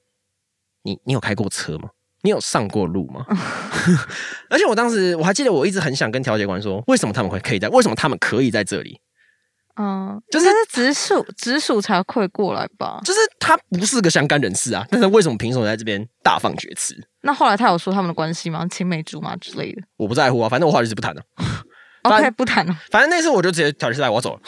[0.82, 1.90] 你你有开过车吗？
[2.24, 3.26] 你有上过路吗？
[4.48, 9.00] 而且我当时我还记得，我一直很想跟调解官说，为什么他们会可以在，为什么他们可以在这里？
[9.76, 13.00] 嗯，就就是是直属直属才会过来吧？
[13.04, 16.94] 就是他不是个相干人士啊，但是为什么凭什么在这边大放厥词？
[17.22, 18.66] 那后来他有说他们的关系吗？
[18.70, 21.22] 青梅竹马之类的我不在乎啊，反正我后来就是不谈了。
[22.02, 22.76] 反？OK，不谈了。
[22.90, 24.40] 反正那次我就直接调解下来，我要走了。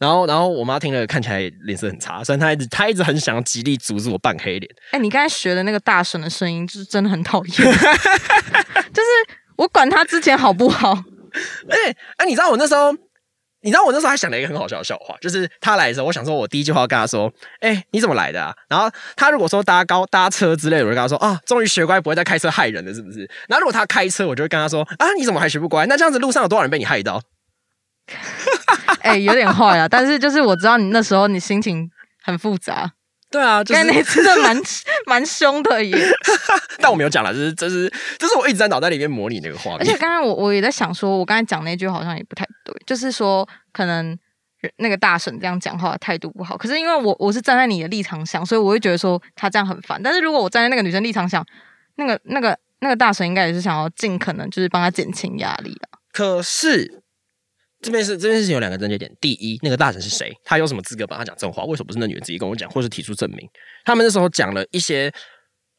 [0.00, 4.68] 然后，然后我妈听了，看起来脸色很差，虽然她一直她一直很想要极力阻止我扮黑脸。
[4.90, 7.54] 哎、你刚才学的那个大神的声音，就是真的很讨厌。
[7.56, 9.08] 就是
[9.56, 10.92] 我管他之前好不好，
[11.68, 12.92] 哎、哎，你知道我那时候，
[13.64, 25.86] 你知道我那时候还想了一个很好笑的笑话，就是他来的时候，我想说我第一句话跟他说：“哎、你怎么来的啊？”然后他如果说搭高搭车之类的，我就跟他说：“啊，终于学乖，不会再开车害人了，是不是？”然后如果他开车，我就会跟他说：“啊，你怎么还学不乖？
[25.86, 27.22] 那这样子路上有多少人被你害到？”
[29.00, 29.88] 哎、有点坏啊。
[29.88, 31.90] 但是就是我知道你那时候你心情
[32.22, 32.92] 很复杂，
[33.34, 34.62] 对啊， 就刚才那是，次真的蛮
[35.06, 36.08] 蛮凶的耶。
[36.78, 39.96] 但我没有讲了，这是这是这是我一直在脑袋里面模拟那个画面而且。
[39.98, 44.16] 刚刚我我也在想说，我刚才讲那句好像也不太对，就是说可能
[44.76, 46.56] 那个大婶这样讲话态度不好。
[46.56, 50.00] 可是因为我我是站在你的立场想，所以我会觉得说他这样很烦。
[50.02, 51.44] 但是如果我站在那个女生立场想，
[51.96, 55.98] 那个那个那个大婶应该也是想要尽可能就是帮他减轻压力啊。
[56.12, 57.02] 可是
[57.84, 60.32] 这边是这边事情有两个症结点，第一，那个大臣是谁？
[60.42, 61.64] 他有什么资格帮他讲这种话？
[61.64, 63.46] 为什么不是那女人自己跟我讲，或是提出证明？
[63.84, 65.12] 他们那时候讲了一些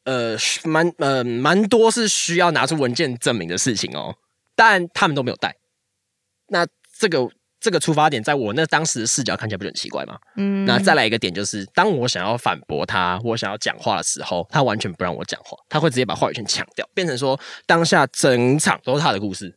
[0.03, 4.15] 呃蛮呃蛮多是需要拿出文件证明的事情哦。
[4.57, 5.53] 但他们都没有带。
[6.47, 6.65] 那
[6.97, 7.27] 这个
[7.59, 10.17] 这个出发点，在我那当时的视角看起来不是很奇怪吗？
[10.37, 19.53] 嗯，那再来一个点就是，当我想要反驳他，我想要讲话的时候，他完全不让我讲话，他会直接把话语权抢掉，变成说当下整场都是他的故事，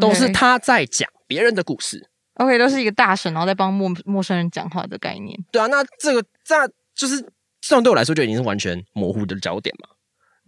[0.00, 2.10] 都是他在讲别人的故事。
[2.34, 5.38] OK，都是一个大神，然后再帮陌陌生人讲话的概念。
[5.52, 6.54] 对啊，那这个这
[6.94, 7.20] 就是
[7.60, 9.88] 这种对我来说就已经是完全模糊的焦点嘛。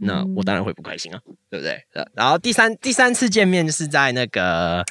[0.02, 1.72] 那我当然会不开心啊，对不对？
[1.92, 4.82] 呃然后第三第三次见面就是在那个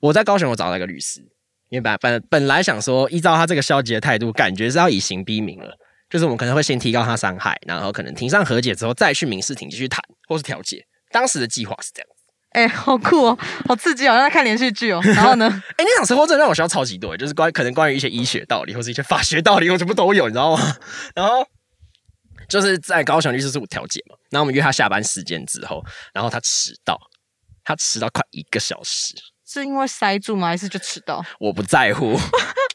[0.00, 1.20] 我在高雄，我找到一个律师，
[1.68, 5.78] 因为本本本来想说，依照他这个消极的态度，感觉是要以刑逼民了，
[6.10, 10.86] 就是我们可能会先提高他伤害，然后可能庭上和解之后再去民事庭继续谈或是调解。
[11.12, 12.08] 当时的计划是这样。
[12.52, 15.00] 哎、好酷哦，好刺激哦，好像在看连续剧哦。
[15.16, 15.48] 然后呢？
[15.76, 20.76] 哎、那场车祸真的让我学到超级多，就是关可能关于一些医学道理或是一些法学道理，我全部都有，你知道吗？
[21.14, 21.46] 然后
[22.48, 26.98] 就是在高雄律师事务调解嘛，然后我们约他下班时间之后，然后他迟到，
[27.64, 29.14] 他迟到快一个小时，
[29.46, 30.48] 是因为塞住吗？
[30.48, 31.24] 还是就迟到？
[31.40, 32.18] 我不在乎，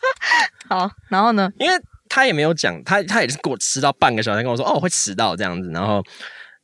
[0.67, 1.51] 好，然后呢？
[1.59, 1.77] 因为
[2.09, 6.01] 他也没有讲，他他也是给我迟到半个小时，跟我说哦我会迟到这样子，然后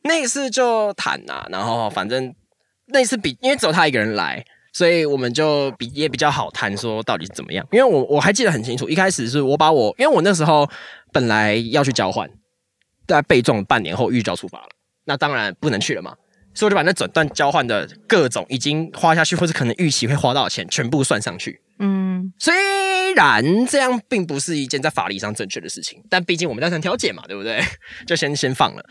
[0.04, 2.34] 那一次就谈呐、然后反正
[2.94, 4.46] 那一次比因为只有他一个人来。
[4.76, 7.64] 所以我们就比也比较好谈，说到底是怎么样。
[7.72, 10.68] 因为我我还记得很清楚，一开始是我把我，因为我那时候
[11.12, 12.28] 本来要去交换，
[13.06, 14.70] 在被撞半年后预交出发了，
[15.06, 16.16] 那当然不能去了嘛，
[16.56, 21.62] 所以我就把那整段交换的各种已经花下去，或者可能预期会花到的钱全部算上去。
[21.78, 27.62] 嗯，虽然这样并不是一件在法律上正确的事情，但毕竟我们在谈调解嘛，对不对？
[28.08, 28.84] 就先先放了，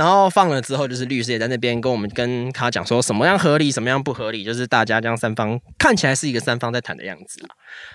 [0.00, 7.52] 然后放了之后，就是律师也在那边跟我们跟他讲说什么样合理，什么样不合理，就是大家这样三方看起来是一个三方在谈的样子啊。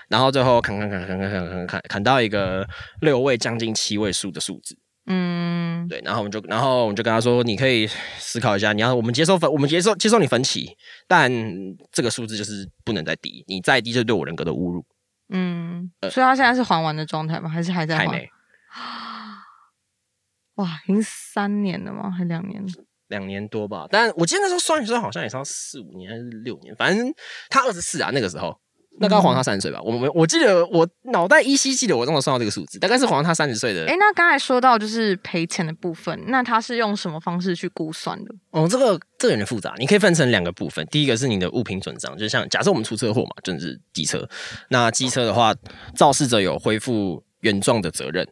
[0.08, 2.64] 然后最后砍砍砍砍砍砍砍砍砍到一个
[3.00, 7.88] 六位将近七位数的数字，嗯，对，然后我们就然后我们就跟他说，你可以
[8.20, 10.70] 思考一下，你要我们接受分，我们接受接受你分歧，
[11.08, 11.28] 但
[11.90, 14.84] 这个数字就是不能再低，你再低就对我人格的侮辱，
[15.30, 17.48] 嗯，所以他现在是还完的状态吗？
[17.50, 18.06] 还是还在还？
[18.06, 18.28] 还没。
[20.56, 22.10] 哇，已经三年了吗？
[22.10, 22.62] 还两年？
[23.08, 27.14] 两年多吧，但我记得那时候算的时候好像也是要四五年还是六年，反正
[27.48, 28.58] 他二十四啊，那个时候，
[28.98, 29.80] 那刚好他三十岁吧。
[29.80, 33.86] 我们我记得我脑袋依稀记得我那时候算到这个数字，大概是黄他三十岁的。
[33.86, 38.34] 哎，那刚才说到就是赔钱的部分，那他是用什么方式去估算的？
[38.50, 40.84] 哦，这个这个有点复杂，你可以分成两个部分。
[40.86, 44.28] 第一个是你的物品损伤，就像假设我们出车祸嘛，就是机车。
[44.70, 45.54] 那机车的话，
[45.94, 48.26] 肇事者有恢复原状的责任。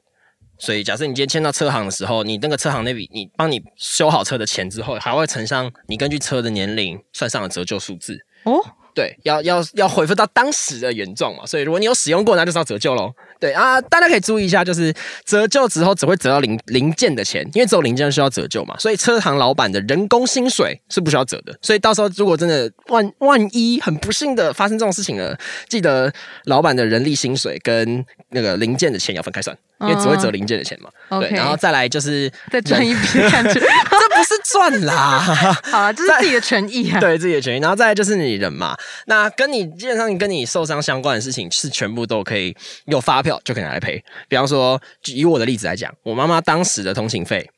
[0.64, 8.18] 所以，假设你今天签到车行的时候，你那个车行那笔，你帮你修好车的钱之后，还会乘上你根据车的年龄算上的折旧数字。
[8.44, 8.55] 哦，
[8.94, 13.12] 对，要要要恢复到当时的原状嘛，所以如果你有使用过，那就是要折旧喽。
[13.38, 14.94] 对啊，大家可以注意一下，就是
[15.27, 21.55] 折旧之后只会折到零零件的钱，因为只有零件需要折旧嘛，所以车行老板的人工薪水是不需要折的。
[21.61, 26.11] 所以到时候如果真的万万一很不幸的发生这种事情了，记得
[26.44, 30.90] 老板的人力薪水跟那个零件的钱要分开算，因为只会折零件的钱嘛。
[31.20, 33.54] 对然后再来就是再赚一笔感觉。
[33.60, 35.18] 这不是赚啦。
[35.70, 36.98] 好了，这是自己的权益啊。
[37.00, 42.56] 对自己的权益，然后再来就是你人嘛，那跟你基本上跟你受伤相关的事情是全部都可以
[42.87, 44.02] 有发票就可以拿来赔。
[44.28, 47.48] 比方说，以我的例子来讲，我妈妈当时的通勤费，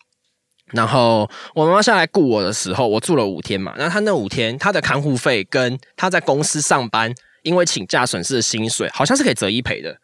[0.73, 9.97] 然后我妈妈下来雇我的时候，我住了五天嘛，那她那五天她的看护费跟她在公司上班因为请假损失的薪水，好像是可以折一赔的。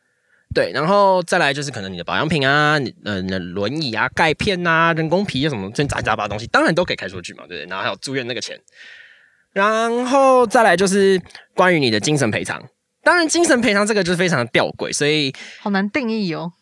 [0.55, 7.71] 对，然后再来就是可能你的保养品啊，你呃你的轮椅啊、钙片啊、人工皮啊什么这杂七杂八的东西，当然都可以开出去嘛，对不对？
[7.71, 8.59] 然后还有住院那个钱，
[9.53, 11.21] 然后再来就是
[11.55, 12.63] 关于你的精神赔偿。
[13.05, 16.53] 当然，精神赔偿这个就是非常的吊诡，所以好难定义哦。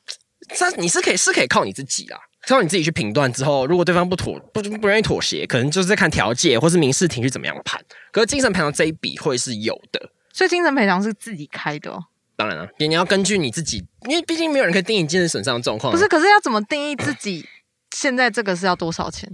[0.56, 7.78] 这你是可以是可以靠你自己啦，靠你自己去评断之后，如果对方不妥不不愿意妥协，可能就是在看调解或是民事庭去怎么样判。
[8.10, 12.02] 可是精神赔偿这一笔会是有的，所以精神赔偿是自己开的、哦，
[12.40, 15.94] 当然了，也你要根据你自己，因为毕竟没有人可以定义精神损伤的状况啊。
[15.94, 16.08] 不是？
[16.08, 17.46] 可是要怎么定义自己？
[17.94, 19.28] 现在这个是要多少钱？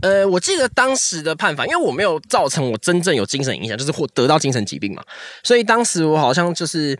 [0.00, 5.02] 呃，我记得当时的判罚，因为我没有造成我真正有精神影响，就是或得到精神疾病嘛，
[5.42, 6.98] 所以当时我好像就是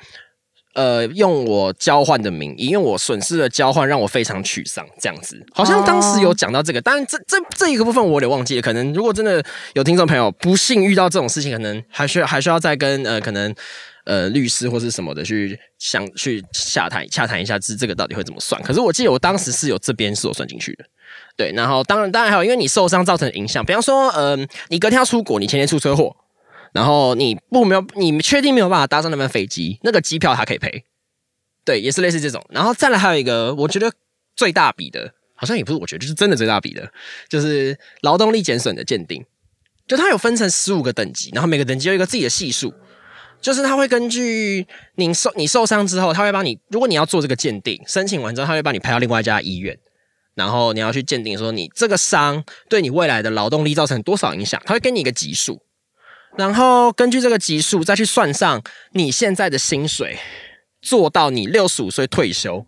[0.75, 5.43] 呃用我交换的名义，因为我损失了交换，让我非常沮丧，这样子。
[5.55, 9.43] 好像当时有讲到这个，当然这这这一个部分我有点忘记了，可能如果真的
[9.73, 13.55] 有听众朋友不幸遇到这种事情，可能还需要还需要再跟呃可能。
[14.07, 18.63] 呃，律师或是什么的去想去洽谈洽谈一下，这这个到底会怎么算？
[18.63, 20.85] 可是我记得我当时是有这边是有算进去的，
[21.37, 21.53] 对。
[21.57, 24.37] 然后当然当然还有，因为你受伤造成的影响，比方说，呃，
[24.69, 26.17] 你隔天要出国，你前天出车祸，
[26.73, 30.85] 然后你不没有你确定没有办法搭上那班飞机，那个机票它可以赔，
[31.65, 32.41] 对，也是类似这种。
[32.51, 33.93] 然后再来还有一个，我觉得
[34.37, 36.93] 最大笔的，好像也不是我觉得，就是真的最大笔的，
[37.29, 39.25] 就是劳动力减损的鉴定。
[39.89, 42.75] 就它有分成十五个等级，然后每个等级有一个自己的系数，
[43.47, 49.79] 就是他会根据你受你受伤之后，他会帮你，如果你要做这个鉴定，申请完之后，他会帮你派到另外一家医院，
[50.35, 55.63] 然后你要去鉴定说你这个伤对你未来的劳动力造成多少影响，他会给你一个级数，
[56.37, 58.61] 然后根据这个级数再去算上
[58.95, 60.19] 你现在的薪水，
[60.83, 62.67] 做到你六十五岁退休，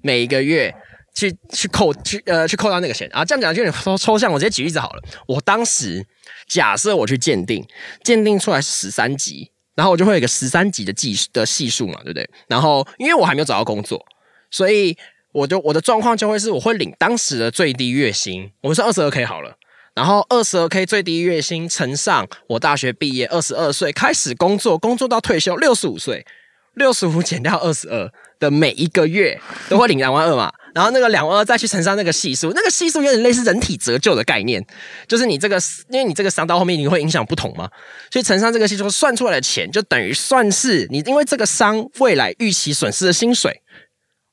[0.00, 0.74] 每一个月。
[1.14, 4.32] 去去扣去呃去扣到那个钱啊，这样讲就有点抽抽象。
[4.32, 5.02] 我直接举例子好了。
[5.26, 6.06] 我当时
[6.46, 7.66] 假设我去鉴定，
[8.04, 12.28] 鉴定出来是十三级，然后我就会有一个十三级的计的系数嘛，对不对？
[12.48, 14.04] 然后因为我还没有找到工作，
[14.50, 14.96] 所以
[15.30, 19.56] 我就我的状况就会是我会领当时的最低月薪，我们是二十二 k 好了，
[19.94, 26.26] 然后二十二 k 最低月薪乘上我大学毕业二十二岁开始工作，工作到退休六十五岁，
[26.74, 28.10] 六十五减掉二十二
[28.40, 30.52] 的每一个月都会领两万二嘛。
[30.78, 34.64] 然后那个两万二再去乘上那个系数，那个系数有点类似人体折旧的概念，
[35.08, 35.58] 就是你这个，
[35.90, 37.68] 因为你这个伤到后面你会影响不同嘛，
[38.12, 43.60] 所以乘上这个系数算出来的钱，就等于算是你因为这个伤未来预期损失的薪水。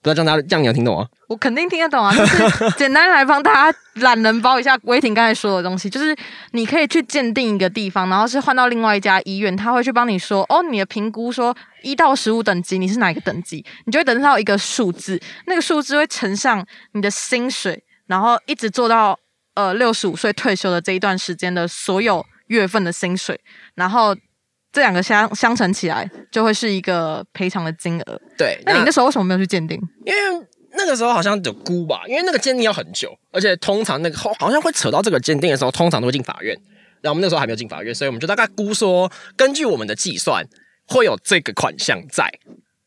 [0.06, 1.08] 不知道这样，这样你有听懂啊？
[1.28, 2.16] 我肯定听得懂啊！
[2.16, 6.16] 就是 简单来帮大家懒人包一下威霆刚才说的东西，就是
[6.52, 13.66] 你可以去鉴定一个地方，然后是换到另外一家医院，他会去帮你说，哦，你的评估说一到十五等级，你是哪一个等级？
[13.86, 19.18] 你就会得到一个数字，那个数字会乘上你的薪水，然后一直做到
[19.56, 23.40] 呃六十五岁退休的这一段时间的所有月份的薪水，
[23.74, 24.16] 然后。
[24.76, 28.22] 这两个相相乘起来，就会是一个赔偿的金额。
[28.38, 29.80] 对，那你那时候为什么没有去鉴定？
[30.06, 36.54] 因为那个时候好像有估吧，因为那个鉴定要很久，而且通常那个好像会扯到这个鉴定的时候，通常都会进法院。
[37.02, 40.46] 然后我们那时候还没有进法院，所以我们就大概估说，根据我们的计算，
[40.90, 42.30] 会有这个款项在，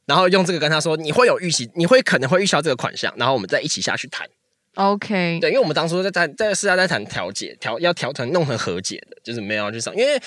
[0.05, 4.29] 然后用这个跟他说，你会有预期，你会可能会预销这个款项，然后我们再一起下去谈。
[4.75, 10.21] OK，对，因为我们当初在在在是在谈调解，调要调成弄成和解的，就是没有去上，因为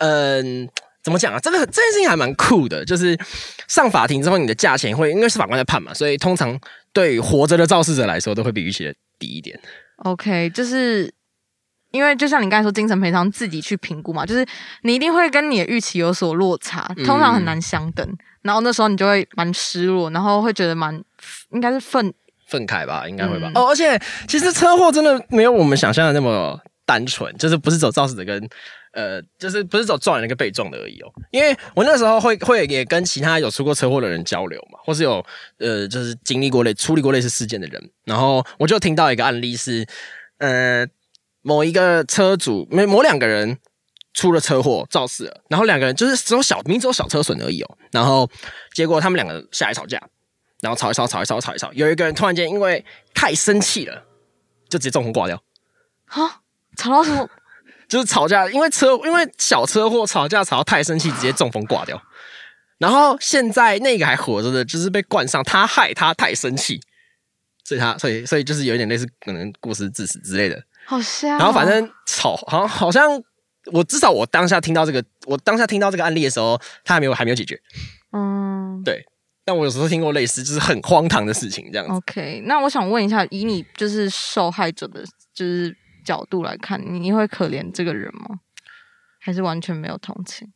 [0.00, 0.68] 嗯。
[1.06, 1.38] 怎么讲啊？
[1.38, 3.16] 这个这件事情还蛮酷的，就是
[3.68, 6.58] 上法庭之后，你的价钱会因为是法官在判嘛，所以通常
[6.92, 9.56] 对活着的肇事者来说，都会比预期的低一点。
[9.98, 11.08] OK，就是
[11.92, 14.44] 因为就像你刚才说，精神赔偿自己去评估嘛，就是
[14.82, 18.04] 你一定会跟你的预期有所落差，通常很难相等。
[18.42, 21.00] 然后那时候你就会蛮失落，然后会觉得蛮
[21.52, 22.12] 应该是愤
[22.48, 23.48] 愤慨吧，应该会吧。
[23.54, 28.50] 哦，而且其实车祸真的没有我们想象的那么单纯，就是不是走肇事者跟。
[28.96, 35.22] 呃，就是不是走撞人那个被撞的而已哦，因为我那时候会会也跟其他有出过车祸的人交流嘛，或是有
[35.58, 39.86] 呃，就是经历过类处理过类似事件的人，然后我就听到一个案例是，
[40.38, 40.86] 呃，
[41.42, 43.58] 某一个车主，某某两个人
[44.14, 48.26] 出了车祸肇事了，然后两个人就是只有小，明只有小车损而已哦，然后
[48.72, 50.00] 结果他们两个下来吵架，
[50.62, 52.82] 然后吵一吵，吵一吵，吵一吵，有一个人突然间因为
[53.12, 54.04] 太生气了，
[54.70, 55.42] 就直接中风挂掉，
[56.06, 56.40] 哈，
[56.78, 57.28] 吵到什么？
[57.88, 62.00] 就是吵架，因为车因为小车祸吵架吵到太生气，直接中风挂掉。
[62.78, 66.80] 然后现在那个还活着的，就是被冠上他害他太生气，
[67.64, 70.62] 所以他所以所以就是有点类似可能过失致死之类的。
[70.84, 71.38] 好像。
[71.38, 73.22] 然后反正吵，好像好像
[73.72, 77.58] 我至少我当下听到这个，我当下听到这个案例的时候，他还没有还没有解决。
[78.12, 79.06] 嗯，对。
[79.44, 81.94] 但我有时候听过类似就是很荒唐的事情这样子。
[81.94, 85.74] OK，那我想问一下，以你就是受害者的，就是。
[86.06, 88.40] 角度来看，你会可怜这个人吗？
[89.20, 90.52] 还是完全没有同情？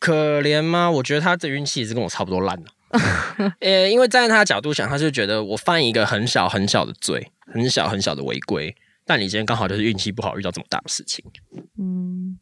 [0.00, 0.90] 可怜吗？
[0.90, 3.54] 我觉得他的运气也是跟我差不多烂了。
[3.60, 11.24] 呃，因为站在他的角度想，他就觉得我犯一个很小很小的罪，很小很小的违规，但你今天刚好就是运气不好，遇到这么大的事情。
[11.78, 12.38] 嗯。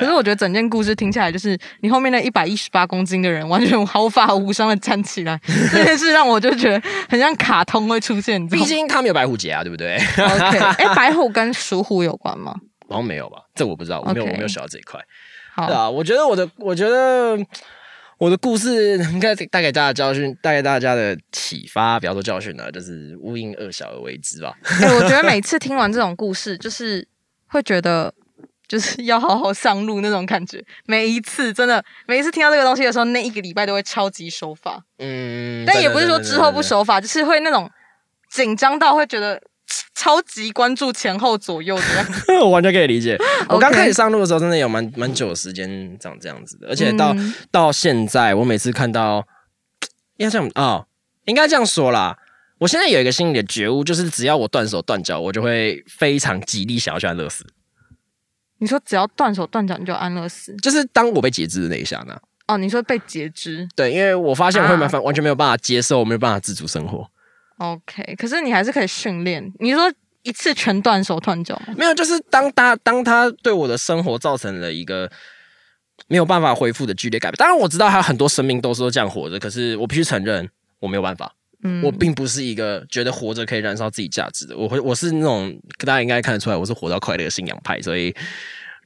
[0.00, 5.40] 可是我觉得整件故事听起来，就是你后面那一百一十八公斤的人完全毫发无伤的站起来，
[5.72, 8.44] 这件事让我就觉得很像卡通会出现。
[8.48, 12.54] 毕竟他们有白虎节啊，对不对？OK， 哎，白虎跟属虎有关吗？
[12.88, 15.00] 好像没有吧，这我不知道，我没有我没有学到这一块。
[15.54, 17.38] 好啊，我觉得我的我觉得
[18.18, 24.54] 我的故事应该带给大家教训，带给大家的启发，比方说教训呢，就是勿因恶小而为之吧。
[24.82, 27.06] 哎，我觉得每次听完这种故事，就是
[27.46, 28.12] 会觉得。
[28.66, 34.82] 就是要好好上路那种感觉，每一次真的，每一次听到这个东西的时候，那一个礼拜都会超级守法。
[34.98, 37.70] 嗯，但也不是说之后不守法，就是会那种
[38.30, 39.40] 紧张到会觉得
[39.94, 42.06] 超级关注前后左右这样。
[42.42, 43.18] 我完全可以理解。
[43.48, 47.14] 我刚开始上路的时候，真的有蛮蛮久的时间长这样子的，而且到
[47.50, 49.26] 到现在，我每次看到，
[50.16, 50.86] 应该这样啊，
[51.26, 52.16] 应该这样说啦。
[52.58, 57.44] 我现在有一个心理的觉悟，就是只要我断手断脚，我就会非常极力想要去安乐死。
[58.64, 62.18] 你说只要断手断脚你就安乐死，就是当我被截肢的那一下呢？
[62.46, 63.68] 哦，你说被截肢？
[63.76, 67.06] 对，因为我发现我会麻烦，完全没有办法接受，没有办法自主生活。
[67.58, 69.52] OK，可是你还是可以训练。
[69.60, 69.92] 你说
[70.22, 71.74] 一次全断手断脚吗？
[71.76, 75.10] 没有，就是当他当他对我的生活造成了一个
[76.08, 77.36] 没有办法恢复的剧烈改变。
[77.36, 80.48] 当然我知道还有很多生命都是都这样活着，可是我必须承认
[80.80, 81.34] 我没有办法。
[81.64, 87.80] 嗯我并不是一个觉得活着可以燃烧自己价值的，我会我是那种大家应该看得出来，我是活到快乐的信仰派。
[87.80, 88.14] 所以，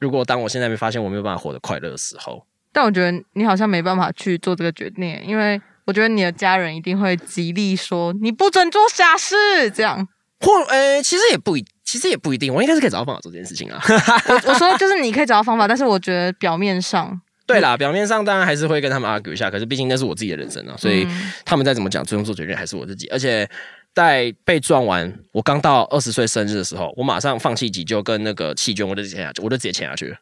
[0.00, 9.34] 如果当我现在没发现我没有办法活得快乐的时候，但我觉得你好像没办法去做这个决定，因为我觉得你的家人一定会极力说你不准做傻事，
[9.74, 10.06] 这样。
[10.40, 13.82] 或呃，其实也不一，其实也不一定，我应该是可以找到方法做这件事情啊。
[14.28, 23.08] 我我说就是你可以找到方法，但是我觉得表面上，对啦，表面上当然还是会跟他们 argue 一下，可是毕竟那是我自己的人生啊，所以嗯他们再怎么讲，最终做决定还是我自己。
[23.08, 23.48] 而且
[23.94, 30.16] 在被撞完，我刚到二十岁生日的时候，我马上放弃急救跟那个弃捐，我就直接下去，我就直接签下去了，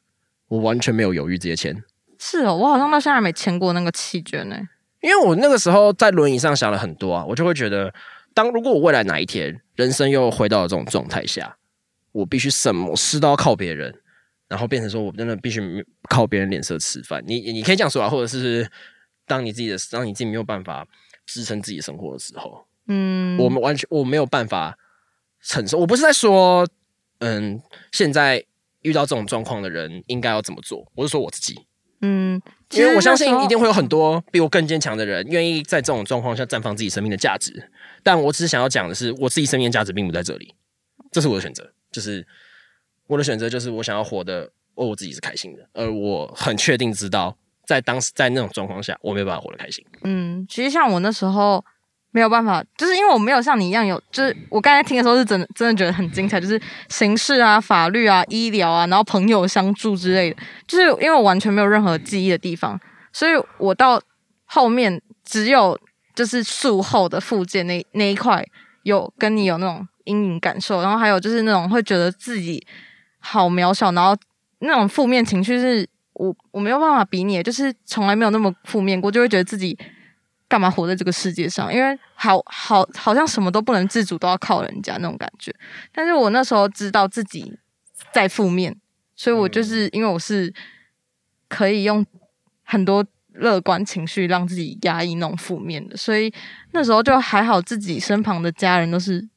[0.48, 1.76] 我完全没有犹豫，直接签。
[2.18, 4.56] 是哦，我好像到现在还没签过那个弃捐呢。
[5.02, 7.92] 因为我那个时候在轮椅上想了很多啊，我就会觉得，
[8.32, 11.56] 当如果我未来哪一天人生又回到了这种状态下，
[12.12, 13.94] 我必须什么事都要靠别人，
[14.48, 17.22] 然后变成说我真的必须靠别人脸色吃饭。
[17.26, 18.70] 你你可以这样说啊，或者是
[19.26, 20.86] 当你自己的当你自己没有办法
[21.26, 24.78] 支撑自己生活的时候，嗯，我们完全我没有办法
[25.42, 25.78] 承受。
[25.78, 26.66] 我不是在说，
[27.18, 27.60] 嗯，
[27.92, 28.44] 现在
[28.82, 31.66] 遇到这种状况的人应该要怎么做，我是说我自己。
[32.02, 32.40] 嗯，
[32.72, 33.66] 因为我相信一定会。
[33.66, 37.70] 有很多比我更坚强的人，愿意在这种状况下绽放自己生命的价值。
[38.04, 40.54] 但我只是想要讲的是，我自己生命的价值并不在这里，
[41.10, 42.24] 这是我的选择，就是
[43.06, 47.36] 我的选择，就是我想要活得，哦，我自己是开心的，而我很确定知道，
[47.66, 49.84] 在当时在那种状况下，我没办法活得开心。
[50.02, 51.64] 嗯，其实像我那时候
[52.10, 62.80] 没有办法，就是因为我没有像你一样有，就是我刚才听的时候是真的真的觉得很精彩，就是刑事啊、法律啊、医疗啊，然后朋友相助之类的，就是因为我完全没有任何记忆的地方，
[63.12, 64.00] 所以我到
[64.46, 65.78] 后面只有
[66.14, 68.44] 就是术后的复健那那一块
[68.84, 72.64] 有跟你有那种阴影感受，然后还有就是那种会觉得自己
[73.28, 74.16] 好渺小，然后
[74.60, 79.76] 那种负面情绪是我我没有办法比拟，就是从来没有那么负面过，就会觉得自己
[80.46, 81.74] 干嘛活在这个世界上？
[81.74, 85.52] 因为好好好像什么都不能自主，都要靠人家那种感觉。
[85.92, 87.52] 但是我那时候知道自己
[88.12, 88.74] 在负面，
[89.16, 90.54] 所以我就是因为我是
[91.48, 92.06] 可以用
[92.62, 96.32] 很多乐观情绪让自己压抑那种负面的，所以
[96.70, 99.28] 那时候就还好，自己身旁的家人都是。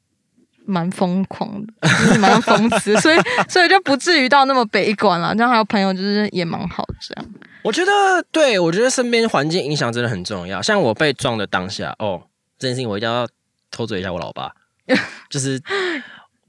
[0.70, 3.18] 蛮疯狂的，就是蛮疯子， 所以
[3.48, 5.34] 所以就不至于到那么悲观了。
[5.36, 7.26] 然后还有朋友，就是也蛮好这样。
[7.64, 7.92] 我觉得，
[8.32, 10.62] 对我觉得身边环境影响真的很重要。
[10.62, 12.22] 像我被撞的当下，哦，
[12.58, 13.28] 这件事情我一定要
[13.72, 14.54] 偷嘴一下我老爸，
[15.30, 15.62] 就是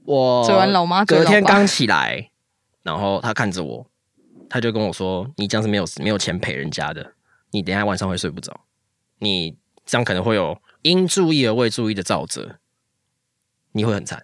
[0.05, 2.29] 我嘴完老妈隔天刚起来，
[2.83, 3.85] 然后他看着我，
[4.49, 7.13] 他就跟我说：“你这样是没有没有钱赔人家的，
[7.51, 8.61] 你等一下晚上会睡不着，
[9.19, 9.55] 你
[9.85, 12.55] 这样可能会有因注意而未注意的照责，
[13.73, 14.23] 你会很惨。”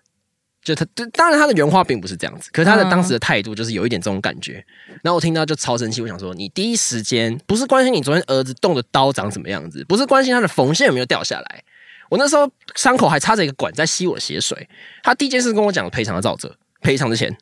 [0.63, 4.55] 就他，就当然他的原话并不是这样子，可是他的嗯当时的态度就是有一点这种感觉。
[5.01, 11.63] 然后我听到就超生气，我想说，你第一时间不是关心你昨天儿子动的刀长什么样子，不是关心他的缝线有没有掉下来。
[12.09, 14.67] 我那时候伤口还插着一个管在吸我的血水。
[15.03, 17.37] 他第一件事跟我讲赔偿的照责，赔偿的钱，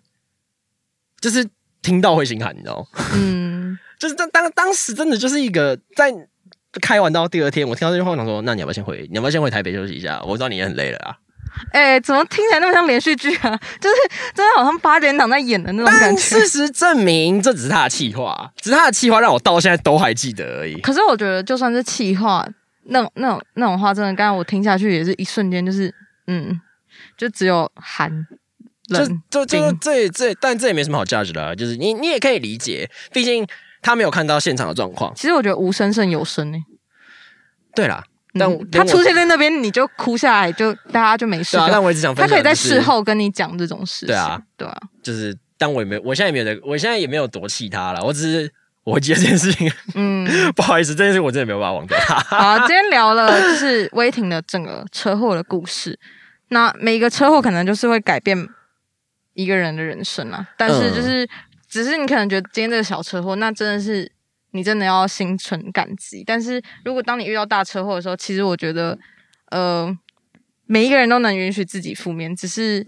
[1.20, 1.48] 就是
[1.82, 3.06] 听到会心寒，你知道吗？
[3.16, 6.14] 嗯，就是当当当时真的就是一个在
[6.80, 9.08] 开完刀第二天，我听到这句话，我想说，那你要不要先回？
[9.10, 10.22] 你要不要先回台北休息一下？
[10.24, 11.18] 我知道你也很累了啊。
[11.72, 13.60] 哎、怎么听起来那么像连续剧啊？
[13.80, 13.96] 就是
[14.34, 16.22] 真的好像八点档在演的那种感觉。
[16.22, 20.80] 事实证明，这只是他的气话，只是他的气话让我到现在都还记得而已。
[20.82, 22.48] 可是我觉得，就算是气话，
[22.86, 25.94] 那种那种那种话，真的，刚刚我听下去也是一瞬间，就是
[26.28, 26.60] 嗯，
[27.18, 28.10] 就只有寒
[28.88, 33.46] 就冷就就冰这这，但这也没什么好价值的、啊，就是你你也可以理解，毕竟
[33.82, 35.14] 他没有看到现场的状况。
[35.16, 36.58] 其实我觉得无声胜有声呢、
[37.74, 38.04] 对啦，
[38.38, 44.08] 但我嗯他出现在那边，你就哭下来，就大家就没事对啊，但我一直想分他可以在事后跟你讲这种事情。
[44.08, 48.52] 对啊，对啊，就是，但我也没有，我现在也没有在，我现在也没有夺气他了，我只是
[48.84, 52.20] 我会记得这件事情，嗯， 不好意思，这件事我真的没有办法忘掉它。
[52.20, 55.98] 好，今天聊了就是威霆的整个车祸的故事。
[56.50, 58.48] 那每一个车祸可能就是会改变
[59.34, 61.28] 一个人的人生啊，但是嗯就是、
[61.68, 64.10] 只是你可能觉得今天这个小车祸，那真的是
[64.56, 66.24] 你真的要心存感激。
[66.26, 68.98] 但是如果当你遇到大车祸的时候，其实我觉得，
[69.52, 69.96] 呃，
[70.66, 72.88] 每一个人都能允许自己负面，只是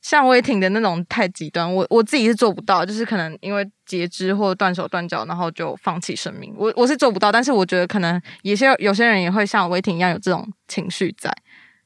[0.00, 6.54] 像威霆的那种太极端，我我自己是做不到，就是可能因为截肢或断手断脚，然后就放弃生命。
[6.56, 11.34] 我我是做不到，但是我觉得可能有些有些人也会像威霆一样有这种情绪在。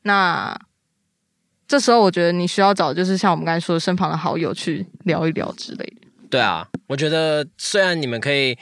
[0.02, 0.56] 那
[1.66, 6.08] 这时候我觉得你需要找就是像我们刚才说的身旁的好友去聊一聊之类的。
[6.30, 8.56] 对啊，我觉得虽然你们可以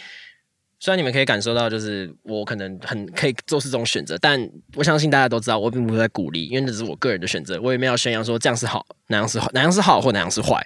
[0.78, 4.38] 虽然你们可以感受到，就是我可能很可以做出这种选择，但
[4.74, 10.64] 我相信大家都知道，我并不是在鼓励，因为这是我个人的选择，我也没有宣扬说这样是好，哪样是好，哪样是好或哪样是坏。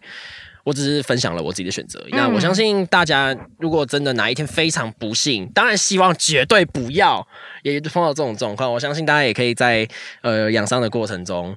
[0.62, 2.04] 我只是分享了我自己的选择。
[2.10, 7.26] 那我相信大家，如果真的哪一天非常不幸，当然希望绝对不要
[7.62, 8.70] 也碰到这种状况。
[8.70, 9.88] 我相信大家也可以在
[10.22, 11.56] 呃养伤的过程中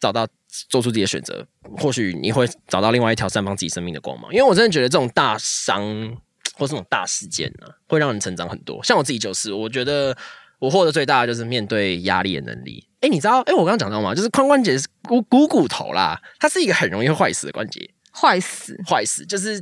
[0.00, 0.26] 找到
[0.68, 1.46] 做出自己的选择，
[1.78, 4.32] 或许你会找到另外一条绽放自己生命的光芒。
[4.32, 6.16] 因为我真的觉得这种大伤。
[6.62, 8.82] 或这种大事件呢，会让人成长很多。
[8.84, 10.16] 像我自己就是，我觉得
[10.60, 12.88] 我获得最大的就是面对压力的能力。
[13.00, 13.40] 哎，你知道？
[13.40, 17.90] 哎，我刚刚讲到嘛，就是髋关节是股股骨头啦，它是一个很容易坏死的关节。
[18.12, 19.60] 坏死，坏死，就是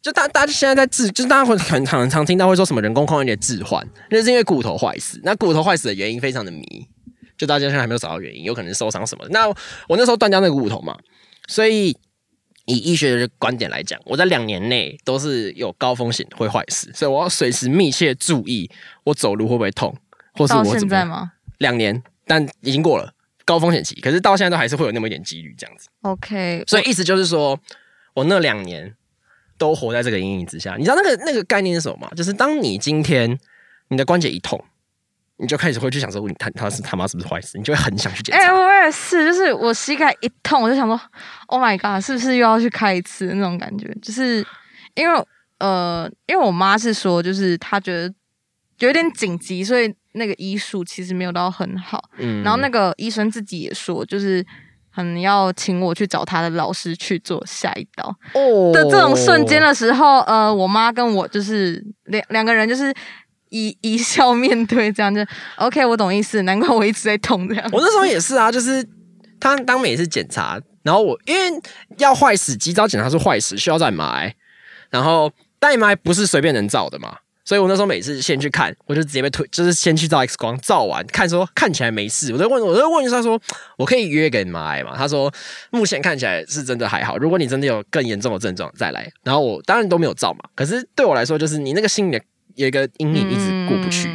[0.00, 5.20] 就大大家现在在治，就是大家会很常常听到会说什么人工髋关节置换，那是因为骨头坏死。
[5.24, 6.86] 那骨头坏死的原因非常的迷，
[7.36, 9.26] 就大家现在还没有找到原因，有可能是受伤什么。
[9.30, 9.48] 那
[9.88, 10.96] 我那时候断掉那个骨头嘛，
[11.48, 11.96] 所以。
[12.66, 18.70] 以医学的观点来讲，我在两年内都是有高风险会坏死，所以我要随时密切注意
[19.04, 19.94] 我走路会不会痛，
[20.34, 21.32] 或是我现在吗？
[21.58, 23.12] 两年，但已经过了
[23.44, 25.88] 高风险期，可是到现在都还是会有那么一点几率这样子。
[26.02, 27.58] OK，所以意思就是说
[28.14, 28.94] 我那两年
[29.58, 30.76] 都活在这个阴影之下。
[30.76, 32.10] 你知道那个那个概念是什么吗？
[32.16, 33.38] 就是当你今天
[33.88, 34.64] 你的关节一痛。
[35.36, 37.58] 你就开始会去想说，你他他是他妈是不是坏事？
[37.58, 38.46] 你就会很想去检查。
[38.46, 41.00] 哎，我也是，就是我膝盖一痛，我就想说
[41.46, 43.92] ，Oh my god，是不是又要去开一次那种感觉？
[44.00, 44.46] 就是
[44.94, 45.26] 因为
[45.58, 48.14] 呃，因为我妈是说，就是她觉得
[48.78, 52.10] 有点紧急，所以那个医术其实没有到很好。
[52.18, 52.44] 嗯。
[52.44, 54.46] 然后那个医生自己也说，就是
[54.90, 58.16] 很要请我去找他的老师去做下一刀。
[58.34, 58.72] 哦。
[58.72, 62.94] 的这种瞬间的时候，呃，我妈跟我就是两两个人就是。
[63.54, 65.20] 一一笑面对，这样就
[65.54, 66.42] OK，我懂意思。
[66.42, 67.64] 难怪我一直在痛这样。
[67.72, 68.84] 我那时候也是啊，就是
[69.38, 71.60] 他当每次检查，然后我因为
[71.98, 74.34] 要坏死，及早检查是坏死，需要再埋，
[74.90, 75.30] 然后
[75.60, 83.40] 代埋不是随便能照的嘛，所以我那时候每次先去看，我就直接被推，就是先去照 X 光，照完看说看起来没事，我就问，我就问他说，
[83.78, 84.96] 我可以约给你埋嘛？
[84.96, 85.32] 他说
[85.70, 89.08] 目前看起来是真的还好，如果你真的有更严重的症状再来。
[89.22, 92.20] 然后我当然都没有照嘛，可是对我来说，就是你那个心里。
[92.56, 94.10] 有一个阴影一直过不去，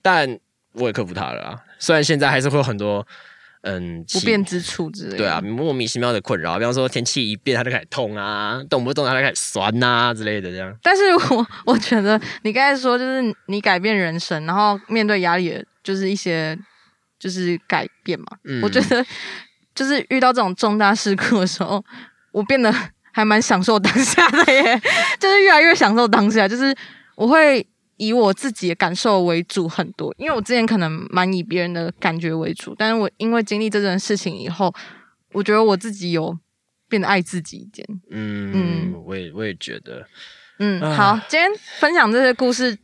[0.00, 0.38] 但
[0.72, 1.58] 我也克服它了啊。
[1.78, 3.06] 虽然现在还是会有很多
[3.62, 10.76] 嗯不便之处之类，对啊，莫名其妙的困扰，比方说天气一变它就开始痛啊，动不动它就开始酸呐之类的这样。
[10.82, 16.58] 但是我我觉得你刚才说就是你改变人生，然后面对压力，就是一些
[17.18, 18.26] 就是改变嘛。
[18.62, 19.04] 我觉得
[19.74, 21.84] 就是遇到这种重大事故的时候，
[22.32, 22.72] 我变得
[23.12, 24.80] 还蛮享受当下的耶，
[25.20, 26.74] 就是越来越享受当下，就是。
[27.22, 27.64] 我会
[27.98, 34.74] 以我自己的感受为主很多，因为我之前可能蛮以别人的感觉为主，但是我因为经历这件事情以后，
[35.32, 36.36] 我觉得我自己有
[36.88, 37.86] 变得爱自己一点。
[38.10, 40.04] 嗯嗯，我也我也觉得。
[40.58, 41.48] 嗯，好，今天
[41.78, 42.76] 分享这些故事，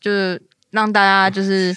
[0.00, 0.42] 就是
[0.72, 1.72] 让大家就是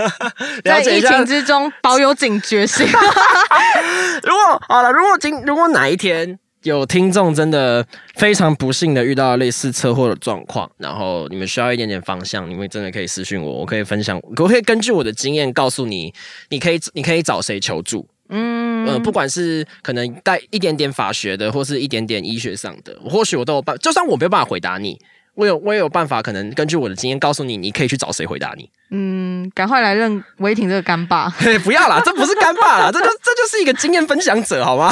[0.62, 2.86] 在疫情之中保有警觉性。
[4.22, 6.38] 如果好了，如果今如果哪一天。
[6.64, 16.12] 有听众真的非常不幸的遇到类似车祸的状况，然后你们需要一点点方向，你们真的可以私信我，我可以分享，我可以根据我的经验告诉你，
[16.48, 24.98] 你可以你可以找谁求助，嗯呃，不管是可能带一点点法学的，或是一点点医学上的，或许我都有办，就算我没有办法回答你，
[25.34, 28.70] 我有我也有办法，可能根据我的经验告诉你，你可以去找谁回答你。
[28.90, 31.28] 嗯，赶快来认维挺这个干爸，
[31.62, 34.90] 不要啦，这不是干爸啦，这就这就是一个经验分享者，好吗？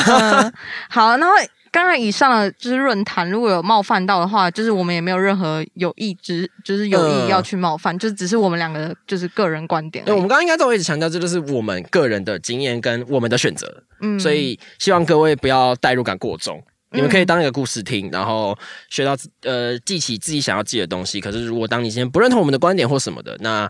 [0.90, 1.34] 好，然后。
[1.72, 10.04] 刚刚以上的就是论坛，如果有冒犯到的话，就是我们也没有任何有意之，就是有意要去冒犯，就只是我们两个就是个人观点。
[10.04, 13.82] 对，我们刚刚应该都一直强调，这就是我们个人的经验跟我们的选择。
[14.02, 18.54] 嗯，所以希望各位不要代入感过重，你们可以当一个故事听，然后
[18.90, 21.22] 学到呃记起自己想要记的东西。
[21.22, 23.66] 可是如果当你今天不认同我们的观点或什么的，那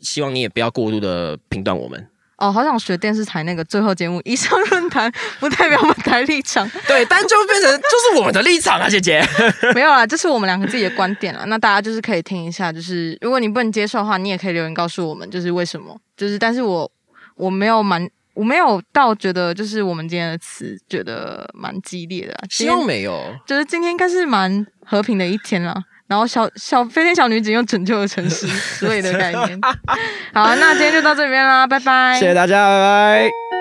[0.00, 2.08] 希望你也不要过度的评断我们。
[2.38, 6.68] 哦，好想学电视台那个最后节目，以上论坛不代表我们台立场。
[6.86, 9.20] 对，但就变成就是我们的立场啊，姐姐。
[9.74, 11.44] 没有啦，这是我们两个自己的观点啦。
[11.46, 16.00] 那大家就是可以听一下，就是如果你不能接受的话，你也可以留言告诉我们，就是为什么。
[16.16, 16.88] 就是，但是我
[17.34, 22.38] 我没有蛮，我没有到觉得就是我们今天的词觉得蛮激烈的。
[22.48, 25.74] 希望没有，就是今天应该是蛮和平的一天啦。
[26.08, 28.48] 然后小小飞天小女警又拯救了城市
[28.78, 29.60] 之类的概念。
[30.34, 32.16] 好，那今天就到这边啦，拜拜！
[32.18, 33.57] 谢谢大家，拜拜。